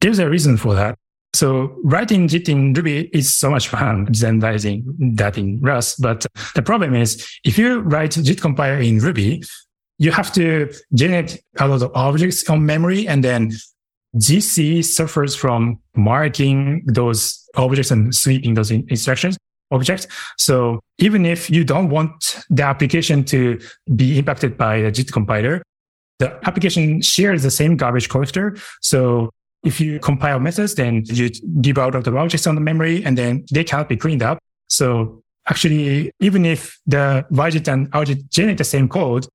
[0.01, 0.97] There's a reason for that.
[1.33, 4.83] So writing JIT in Ruby is so much fun than writing
[5.15, 6.01] that in Rust.
[6.01, 9.43] But the problem is if you write JIT compiler in Ruby,
[9.97, 13.51] you have to generate a lot of objects on memory and then
[14.17, 19.37] GC suffers from marking those objects and sweeping those in- instructions
[19.71, 20.07] objects.
[20.37, 23.59] So even if you don't want the application to
[23.95, 25.63] be impacted by the JIT compiler,
[26.19, 28.57] the application shares the same garbage collector.
[28.81, 29.31] So
[29.63, 31.29] if you compile methods, then you
[31.61, 34.39] give out of the objects on the memory and then they cannot be cleaned up.
[34.67, 39.27] So actually, even if the YJIT and RJIT generate the same code,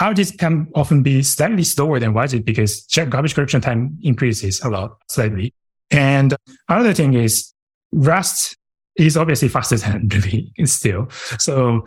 [0.00, 4.96] RJIT can often be slightly slower than YJIT because garbage collection time increases a lot
[5.08, 5.54] slightly.
[5.90, 6.34] And
[6.68, 7.52] another thing is
[7.92, 8.56] Rust
[8.96, 11.08] is obviously faster than Ruby still.
[11.38, 11.86] So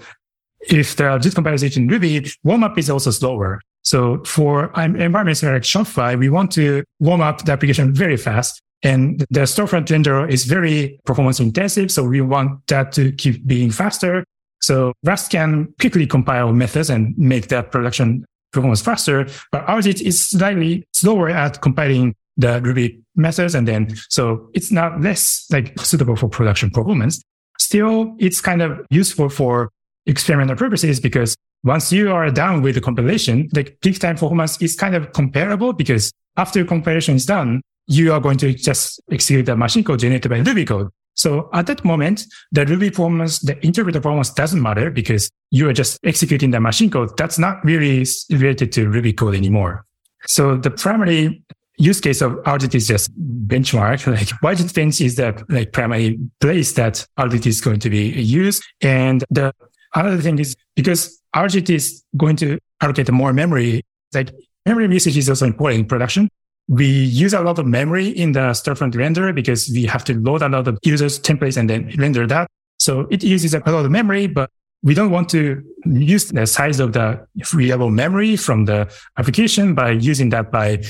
[0.69, 3.59] if the JIT compilation in Ruby, warm up is also slower.
[3.83, 8.61] So for environments like Shopify, we want to warm up the application very fast.
[8.81, 11.91] And the storefront renderer is very performance intensive.
[11.91, 14.25] So we want that to keep being faster.
[14.61, 19.27] So Rust can quickly compile methods and make that production performance faster.
[19.51, 23.55] But RJIT is slightly slower at compiling the Ruby methods.
[23.55, 27.21] And then, so it's not less like suitable for production performance.
[27.59, 29.69] Still, it's kind of useful for
[30.05, 34.75] experimental purposes because once you are done with the compilation, the peak time performance is
[34.75, 39.55] kind of comparable because after compilation is done, you are going to just execute the
[39.55, 40.89] machine code generated by Ruby code.
[41.15, 45.73] So at that moment, the Ruby performance, the interpreter performance doesn't matter because you are
[45.73, 47.15] just executing the machine code.
[47.17, 49.85] That's not really related to Ruby code anymore.
[50.25, 51.43] So the primary
[51.77, 53.11] use case of RJIT is just
[53.47, 54.07] benchmark.
[54.11, 58.63] Like YJIT bench is the like primary place that RJIT is going to be used.
[58.81, 59.53] And the
[59.93, 63.81] other thing is because RJIT is going to allocate more memory,
[64.13, 64.31] like
[64.65, 66.29] memory usage is also important in production.
[66.67, 70.41] We use a lot of memory in the storefront renderer because we have to load
[70.41, 72.47] a lot of users templates and then render that.
[72.79, 74.49] So it uses a lot of memory, but
[74.81, 79.91] we don't want to use the size of the reliable memory from the application by
[79.91, 80.83] using that by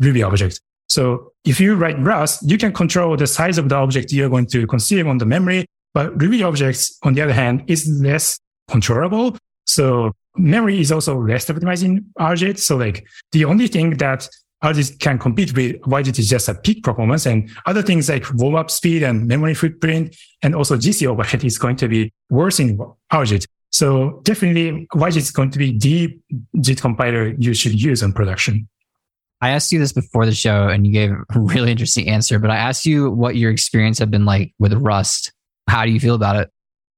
[0.00, 0.60] Ruby objects.
[0.88, 4.46] So if you write Rust, you can control the size of the object you're going
[4.46, 5.66] to consume on the memory.
[5.94, 9.36] But Ruby objects, on the other hand, is less controllable.
[9.66, 12.58] So memory is also less optimized in RJIT.
[12.58, 14.28] So like the only thing that
[14.64, 18.54] RJIT can compete with YJIT is just a peak performance and other things like warm
[18.54, 22.78] up speed and memory footprint and also GC overhead is going to be worse in
[23.12, 23.46] RJIT.
[23.70, 26.18] So definitely YJIT is going to be the
[26.60, 28.68] JIT compiler you should use in production.
[29.42, 32.50] I asked you this before the show and you gave a really interesting answer, but
[32.50, 35.32] I asked you what your experience had been like with Rust.
[35.68, 36.50] How do you feel about it?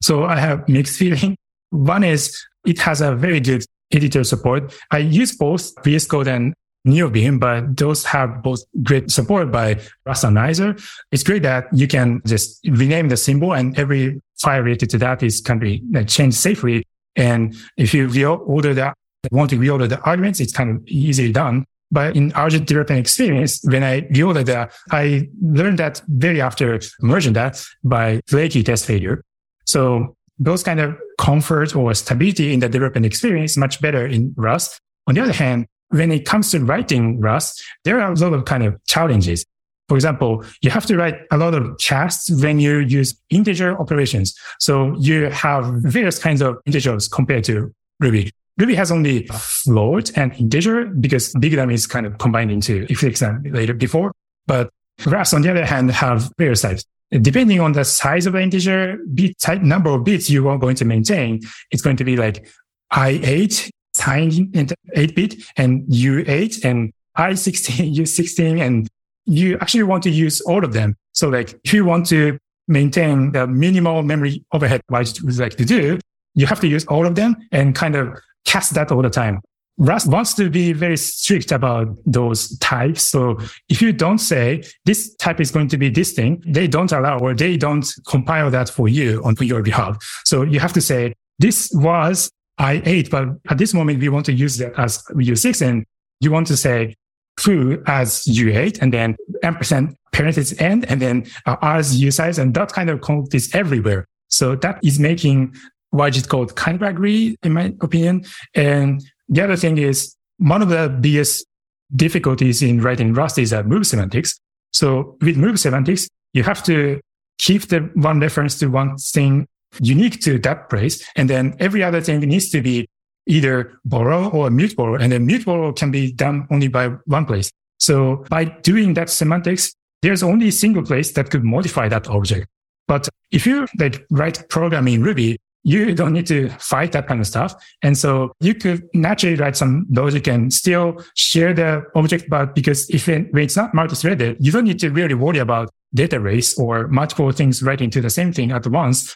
[0.02, 1.36] So I have mixed feeling.
[1.70, 2.32] One is
[2.68, 4.74] it has a very good editor support.
[4.90, 6.54] I use both VS Code and
[6.86, 10.76] Neovim, but those have both great support by rust-analyzer.
[11.10, 15.22] It's great that you can just rename the symbol and every file related to that
[15.22, 16.84] is can be uh, changed safely.
[17.16, 18.94] And if you reorder that,
[19.32, 21.64] want to reorder the arguments, it's kind of easily done.
[21.90, 27.32] But in RJIT development experience, when I reloaded that, I learned that very after merging
[27.32, 29.22] that by flaky test failure.
[29.64, 34.80] So those kind of comfort or stability in the development experience much better in Rust.
[35.06, 38.44] On the other hand, when it comes to writing Rust, there are a lot of
[38.44, 39.44] kind of challenges.
[39.88, 44.38] For example, you have to write a lot of casts when you use integer operations.
[44.60, 48.30] So you have various kinds of integers compared to Ruby.
[48.58, 53.08] Ruby has only float and integer because Bignum is kind of combined into if you
[53.08, 54.12] exam later before.
[54.46, 54.70] But
[55.06, 56.84] Rust, on the other hand, have various types.
[57.10, 60.76] Depending on the size of the integer bit type number of bits you are going
[60.76, 61.40] to maintain,
[61.70, 62.46] it's going to be like
[62.92, 68.88] I8 tiny and 8 bit and U8 and I16, U16 and
[69.24, 70.96] you actually want to use all of them.
[71.12, 75.56] So like if you want to maintain the minimal memory overhead, what you would like
[75.56, 75.98] to do,
[76.34, 79.40] you have to use all of them and kind of cast that all the time.
[79.78, 83.02] Rust wants to be very strict about those types.
[83.08, 86.90] So if you don't say this type is going to be this thing, they don't
[86.90, 89.96] allow or they don't compile that for you on your behalf.
[90.24, 94.32] So you have to say this was I8, but at this moment we want to
[94.32, 95.86] use that as U6 and
[96.20, 96.96] you want to say
[97.38, 102.72] foo as U8 and then ampersand parenthesis end and then uh, as usize and that
[102.72, 104.06] kind of code is everywhere.
[104.28, 105.54] So that is making
[105.94, 108.24] YJIT code kind of agree in my opinion.
[108.54, 111.46] And the other thing is one of the biggest
[111.94, 114.38] difficulties in writing Rust is uh, move semantics.
[114.72, 117.00] So with move semantics, you have to
[117.38, 119.46] keep the one reference to one thing
[119.80, 121.06] unique to that place.
[121.16, 122.88] And then every other thing needs to be
[123.26, 124.96] either borrow or mute borrow.
[124.96, 127.50] And then mute borrow can be done only by one place.
[127.78, 132.46] So by doing that semantics, there's only a single place that could modify that object.
[132.86, 135.38] But if you like write program in Ruby,
[135.68, 137.54] you don't need to fight that kind of stuff.
[137.82, 142.30] And so you could naturally write some logic and still share the object.
[142.30, 145.68] But because if it, when it's not multi-threaded, you don't need to really worry about
[145.92, 149.14] data race or multiple things writing to the same thing at once.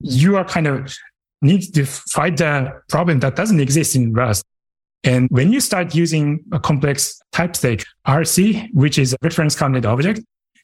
[0.00, 0.92] You are kind of
[1.40, 4.44] need to fight the problem that doesn't exist in Rust.
[5.04, 9.86] And when you start using a complex type like RC, which is a reference counted
[9.86, 10.20] object,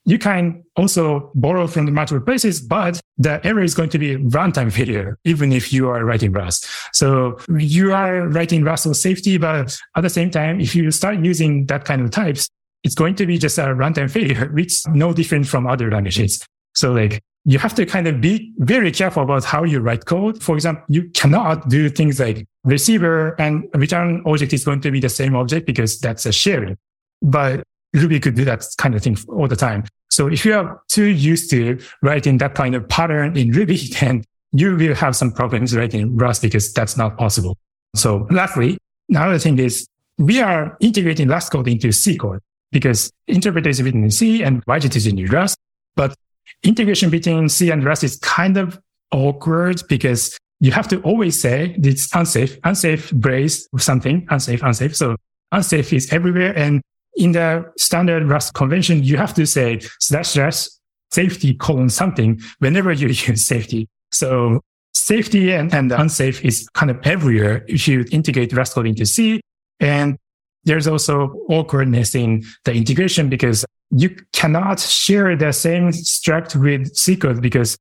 [0.08, 4.16] you can also borrow from the multiple places, but the error is going to be
[4.16, 6.66] runtime failure, even if you are writing Rust.
[6.94, 11.22] So you are writing Rust for safety, but at the same time, if you start
[11.22, 12.48] using that kind of types,
[12.84, 16.42] it's going to be just a runtime failure, which no different from other languages.
[16.74, 20.42] So like you have to kind of be very careful about how you write code.
[20.42, 25.00] For example, you cannot do things like receiver and return object is going to be
[25.00, 26.78] the same object because that's a sharing.
[27.20, 27.62] But
[27.94, 29.84] Ruby could do that kind of thing all the time.
[30.10, 34.24] So if you are too used to writing that kind of pattern in Ruby, then
[34.52, 37.56] you will have some problems writing Rust because that's not possible.
[37.94, 38.78] So lastly,
[39.08, 39.86] another thing is
[40.18, 42.40] we are integrating Rust code into C code
[42.72, 45.56] because interpreter is written in C and YJIT is in Rust.
[45.96, 46.14] But
[46.62, 48.78] integration between C and Rust is kind of
[49.12, 54.96] awkward because you have to always say it's unsafe, unsafe brace something, unsafe, unsafe.
[54.96, 55.16] So
[55.52, 56.56] unsafe is everywhere.
[56.56, 56.82] And
[57.18, 60.68] in the standard Rust convention, you have to say slash slash
[61.10, 63.88] safety colon something whenever you use safety.
[64.12, 64.60] So
[64.94, 69.40] safety and, and unsafe is kind of everywhere if you integrate Rust code into C.
[69.80, 70.16] And
[70.64, 77.16] there's also awkwardness in the integration because you cannot share the same struct with C
[77.16, 77.76] code because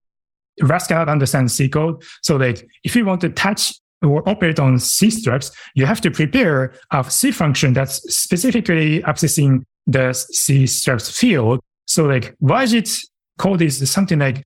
[0.61, 2.01] Rust cannot understand C code.
[2.23, 6.11] So like if you want to touch or operate on C structs, you have to
[6.11, 11.59] prepare a C function that's specifically accessing the C structs field.
[11.85, 12.99] So like YJIT
[13.37, 14.43] code is something like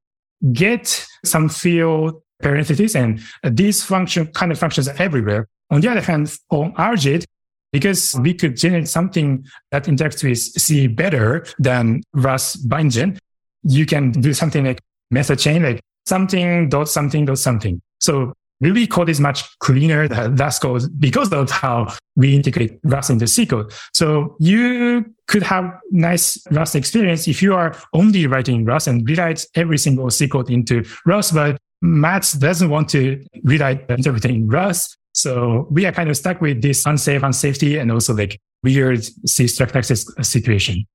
[0.54, 5.48] get some field parentheses and these function kind of functions are everywhere.
[5.70, 7.26] On the other hand, on RJIT,
[7.72, 13.18] because we could generate something that interacts with C better than Rust bindgen,
[13.64, 17.82] you can do something like method chain, like something dot something dot something.
[18.00, 23.10] So Ruby code is much cleaner than Rust code because of how we integrate Rust
[23.10, 23.74] into C code.
[23.94, 29.46] So you could have nice Rust experience if you are only writing Rust and rewrite
[29.56, 34.98] every single C code into Rust, but Matz doesn't want to rewrite everything in Rust.
[35.14, 39.46] So we are kind of stuck with this unsafe, unsafety, and also like weird C
[39.46, 40.86] struct access situation.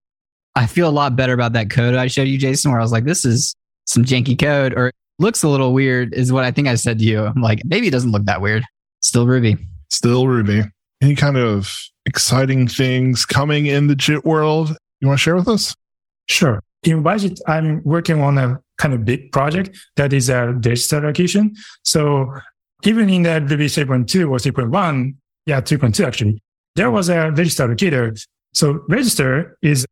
[0.54, 2.92] I feel a lot better about that code I showed you, Jason, where I was
[2.92, 3.54] like, this is
[3.86, 7.04] some janky code or looks a little weird, is what I think I said to
[7.04, 7.24] you.
[7.24, 8.64] I'm like, maybe it doesn't look that weird.
[9.00, 9.56] Still Ruby.
[9.90, 10.62] Still Ruby.
[11.00, 15.48] Any kind of exciting things coming in the JIT world you want to share with
[15.48, 15.74] us?
[16.28, 16.62] Sure.
[16.82, 21.54] In YJIT, I'm working on a kind of big project that is a digital allocation.
[21.82, 22.32] So
[22.84, 25.14] even in the Ruby 3.2 or 3.1,
[25.46, 26.42] yeah, 3.2 actually,
[26.74, 28.18] there was a register allocator.
[28.54, 29.86] So register is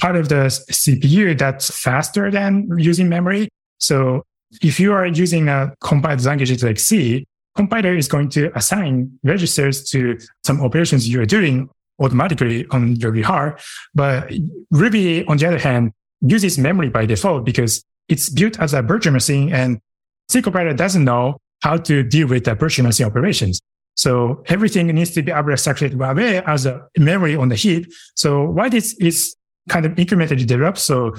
[0.00, 3.48] part of the CPU that's faster than using memory.
[3.78, 4.24] So
[4.60, 9.84] if you are using a compiled language like C, compiler is going to assign registers
[9.90, 11.68] to some operations you're doing
[12.00, 13.64] automatically on your behalf.
[13.94, 14.32] But
[14.70, 19.12] Ruby, on the other hand, uses memory by default because it's built as a virtual
[19.12, 19.80] machine and
[20.28, 23.60] C compiler doesn't know how to deal with the virtual machine operations.
[23.94, 27.86] So everything needs to be abstracted away as a memory on the heap.
[28.16, 29.36] So why this is
[29.68, 30.78] kind of incrementally developed.
[30.78, 31.14] So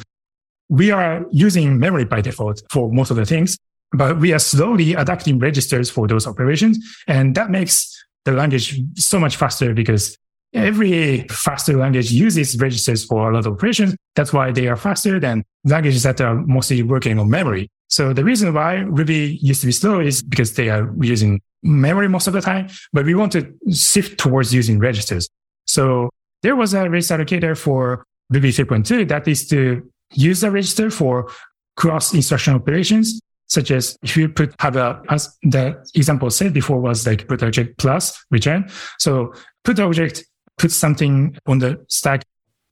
[0.69, 3.57] we are using memory by default for most of the things,
[3.91, 6.79] but we are slowly adapting registers for those operations.
[7.07, 7.93] And that makes
[8.25, 10.17] the language so much faster because
[10.53, 13.95] every faster language uses registers for a lot of operations.
[14.15, 17.69] That's why they are faster than languages that are mostly working on memory.
[17.89, 22.07] So the reason why Ruby used to be slow is because they are using memory
[22.07, 25.29] most of the time, but we want to shift towards using registers.
[25.65, 26.09] So
[26.41, 31.31] there was a register allocator for Ruby 3.2 that is to use the register for
[31.75, 36.79] cross instruction operations, such as if you put have a, as the example said before
[36.79, 38.69] was like put object plus return.
[38.99, 39.33] So
[39.63, 40.23] put object
[40.57, 42.23] put something on the stack.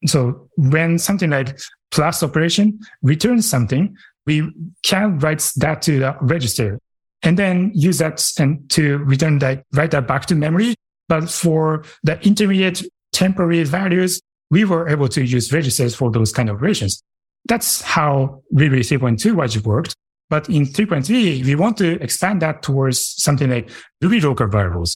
[0.06, 1.60] So when something like
[1.92, 4.50] plus operation returns something, we
[4.84, 6.80] can write that to the register
[7.24, 10.76] and then use that and to return that, write that back to memory.
[11.08, 16.50] But for the intermediate temporary values, we were able to use registers for those kind
[16.50, 17.04] of operations.
[17.46, 19.96] That's how Ruby 3.2 YJIT worked.
[20.30, 23.70] But in 3.3, we want to expand that towards something like
[24.02, 24.96] Ruby local variables.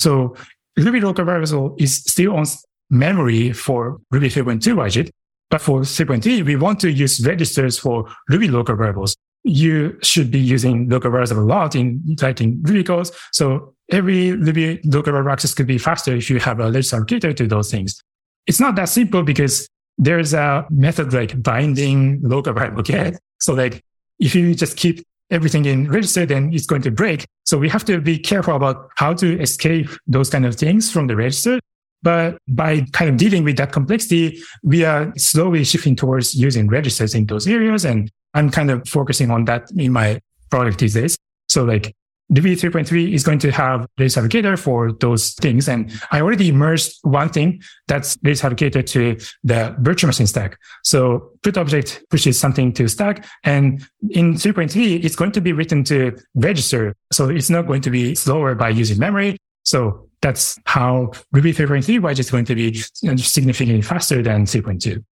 [0.00, 0.34] So
[0.76, 2.46] Ruby local variable is still on
[2.90, 5.10] memory for Ruby 3.2 YJIT.
[5.50, 9.16] But for 3.3, we want to use registers for Ruby local variables.
[9.44, 13.12] You should be using local variables a lot in writing Ruby codes.
[13.32, 17.36] So every Ruby local variable access could be faster if you have a register allocator
[17.36, 18.02] to those things.
[18.46, 19.68] It's not that simple because
[19.98, 23.18] there's a method like binding local variable get.
[23.40, 23.82] So like
[24.18, 27.26] if you just keep everything in register, then it's going to break.
[27.44, 31.06] So we have to be careful about how to escape those kind of things from
[31.06, 31.58] the register.
[32.02, 37.14] But by kind of dealing with that complexity, we are slowly shifting towards using registers
[37.14, 37.84] in those areas.
[37.84, 40.20] And I'm kind of focusing on that in my
[40.50, 41.16] product these days.
[41.48, 41.94] So like
[42.30, 45.68] Ruby 3.3 is going to have Redis allocator for those things.
[45.68, 50.58] And I already merged one thing that's Redis allocator to the virtual machine stack.
[50.84, 53.26] So put object pushes something to stack.
[53.44, 56.94] And in 3.3, it's going to be written to register.
[57.12, 59.36] So it's not going to be slower by using memory.
[59.64, 62.74] So that's how Ruby 3.3 YJIT is going to be
[63.18, 65.04] significantly faster than 3.2.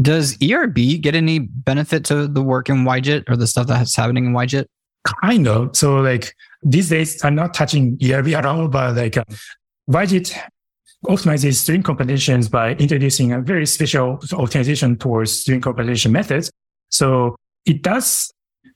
[0.00, 4.26] Does ERB get any benefit to the work in YJIT or the stuff that's happening
[4.26, 4.66] in YJIT?
[5.04, 5.76] Kind of.
[5.76, 9.24] So like these days, I'm not touching ERB at all, but like uh,
[9.90, 10.36] YJIT
[11.06, 16.50] optimizes string compilation by introducing a very special optimization towards string compilation methods.
[16.90, 17.36] So
[17.66, 18.32] it does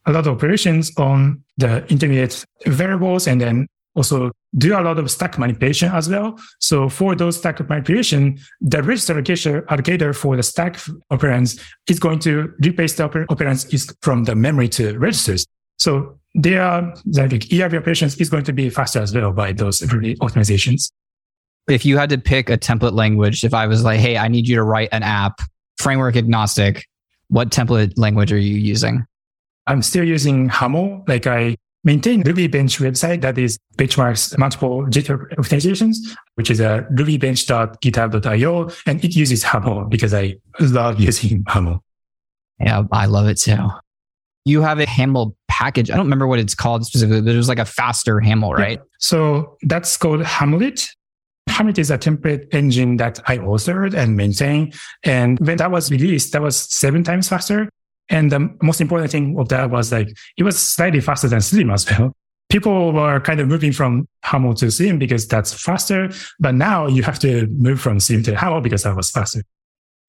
[0.07, 5.11] a lot of operations on the intermediate variables and then also do a lot of
[5.11, 6.39] stack manipulation as well.
[6.61, 9.15] So for those stack manipulation, the register
[9.63, 10.77] allocator for the stack
[11.11, 15.47] operands is going to replace the operands is from the memory to registers.
[15.79, 19.81] So they are like ERB operations is going to be faster as well by those
[19.81, 20.91] optimizations.
[21.69, 24.47] If you had to pick a template language, if I was like, hey, I need
[24.47, 25.41] you to write an app,
[25.79, 26.87] framework agnostic,
[27.29, 29.05] what template language are you using?
[29.67, 31.07] I'm still using Haml.
[31.09, 35.97] Like I maintain Ruby Bench website that is benchmarks multiple jitter optimizations,
[36.35, 38.71] which is a rubybench.github.io.
[38.87, 41.81] And it uses Haml because I love using Haml.
[42.61, 43.71] Yeah, I love it too.
[44.47, 45.91] You have a Haml package.
[45.91, 48.79] I don't remember what it's called specifically, but it was like a faster Haml, right?
[48.79, 48.85] Yeah.
[49.01, 50.89] So that's called Hamlit.
[51.51, 54.73] Hamlit is a template engine that I authored and maintain.
[55.03, 57.69] And when that was released, that was seven times faster.
[58.09, 61.71] And the most important thing of that was like, it was slightly faster than Slim
[61.71, 62.13] as well.
[62.49, 66.11] People were kind of moving from Haml to Slim because that's faster.
[66.39, 69.43] But now you have to move from Slim to Haml because that was faster.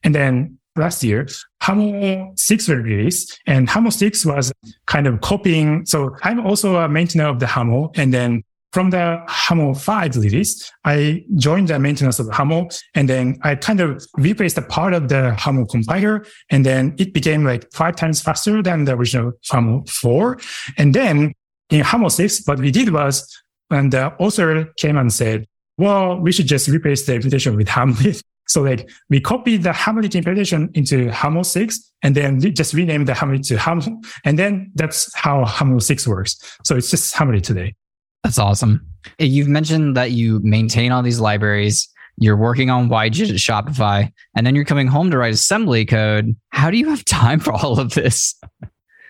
[0.03, 1.27] And then last year,
[1.61, 4.51] Haml 6 was released and Haml 6 was
[4.85, 5.85] kind of copying.
[5.85, 7.97] So I'm also a maintainer of the Haml.
[7.97, 13.39] And then from the Haml 5 release, I joined the maintenance of Haml and then
[13.43, 17.71] I kind of replaced a part of the Haml compiler and then it became like
[17.73, 20.37] five times faster than the original Haml 4.
[20.77, 21.33] And then
[21.69, 23.27] in Haml 6, what we did was
[23.69, 25.45] when the author came and said,
[25.77, 28.23] well, we should just replace the implementation with Hamlit.
[28.47, 33.13] So like we copy the Hamlit implementation into Haml 6 and then just rename the
[33.13, 34.03] Hamlit to Haml.
[34.23, 36.37] And then that's how Haml 6 works.
[36.63, 37.75] So it's just Hamlit today.
[38.23, 38.85] That's awesome.
[39.19, 41.89] You've mentioned that you maintain all these libraries.
[42.17, 46.35] you're working on YJIT at Shopify, and then you're coming home to write assembly code.
[46.49, 48.39] How do you have time for all of this?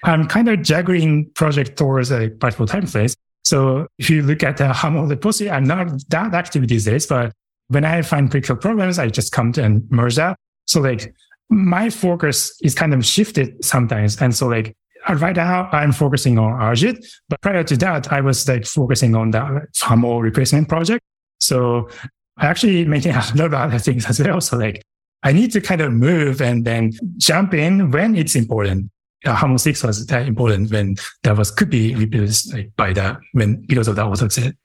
[0.03, 3.15] I'm kind of juggling project towards a multiple time frames.
[3.43, 7.31] So if you look at the Haml repository, I'm not that active these days, but
[7.69, 10.37] when I find critical problems, I just come to and merge that.
[10.65, 11.13] So like
[11.49, 14.21] my focus is kind of shifted sometimes.
[14.21, 14.75] And so like
[15.07, 19.15] uh, right now I'm focusing on RJIT, but prior to that, I was like focusing
[19.15, 21.03] on the Haml replacement project.
[21.39, 21.89] So
[22.37, 24.41] I actually maintain a lot of other things as well.
[24.41, 24.83] So like
[25.23, 28.91] I need to kind of move and then jump in when it's important.
[29.25, 33.17] Uh, Haml 6 was that important when that was could be replaced like, by that
[33.33, 34.55] when because of that was said.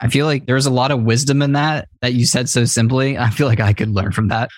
[0.00, 3.16] I feel like there's a lot of wisdom in that that you said so simply.
[3.18, 4.50] I feel like I could learn from that.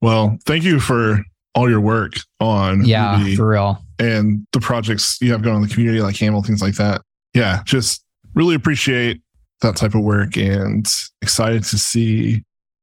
[0.00, 1.22] Well, thank you for
[1.54, 3.82] all your work on Yeah, Ruby for real.
[3.98, 7.02] and the projects you have going on in the community, like Camel, things like that.
[7.34, 8.04] Yeah, just
[8.34, 9.20] really appreciate
[9.62, 10.86] that type of work and
[11.22, 12.42] excited to see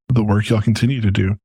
[0.10, 1.36] the work y'all continue to do.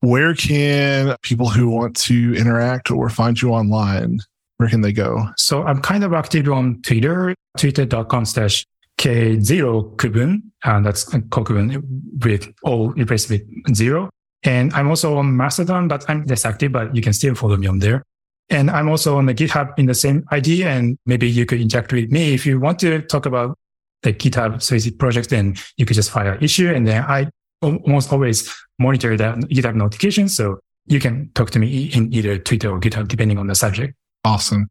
[0.00, 4.18] Where can people who want to interact or find you online,
[4.58, 5.26] where can they go?
[5.38, 8.66] So I'm kind of active on Twitter, twitter.com slash
[8.98, 10.42] K0 Kubun.
[10.64, 11.82] And that's Kokubun
[12.24, 13.42] with all replaced with
[13.74, 14.10] zero.
[14.42, 17.66] And I'm also on Mastodon, but I'm less active, but you can still follow me
[17.66, 18.02] on there.
[18.48, 20.64] And I'm also on the GitHub in the same ID.
[20.64, 23.58] And maybe you could interact with me if you want to talk about
[24.02, 26.72] the GitHub specific project, then you could just file an issue.
[26.72, 27.28] And then I
[27.62, 30.36] almost always monitor the GitHub notifications.
[30.36, 33.94] So you can talk to me in either Twitter or GitHub, depending on the subject.
[34.24, 34.68] Awesome.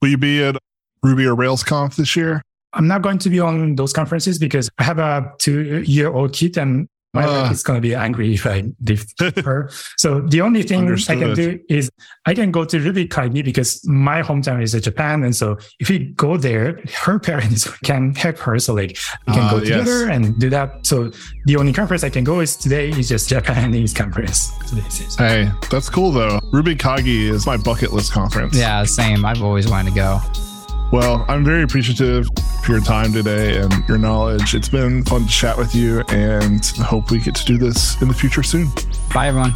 [0.00, 0.56] Will you be at
[1.02, 2.42] Ruby or RailsConf this year?
[2.72, 6.32] I'm not going to be on those conferences because I have a two year old
[6.32, 7.42] kid and my Uh.
[7.42, 9.04] wife is going to be angry if I leave
[9.44, 9.68] her.
[9.96, 11.90] So the only thing I can do is
[12.24, 15.24] I can go to Ruby Kaigi because my hometown is in Japan.
[15.24, 18.60] And so if we go there, her parents can help her.
[18.60, 18.96] So like
[19.26, 19.66] we can Ah, go yes.
[19.70, 20.86] together and do that.
[20.86, 21.10] So
[21.46, 24.52] the only conference I can go is today is just Japanese conference.
[24.66, 26.38] So this is- Hey, that's cool though.
[26.52, 28.56] RubyKaigi is my bucket list conference.
[28.56, 29.24] Yeah, same.
[29.24, 30.20] I've always wanted to go.
[30.92, 32.28] Well, I'm very appreciative
[32.64, 34.54] for your time today and your knowledge.
[34.56, 38.08] It's been fun to chat with you and hope we get to do this in
[38.08, 38.68] the future soon.
[39.14, 39.54] Bye, everyone.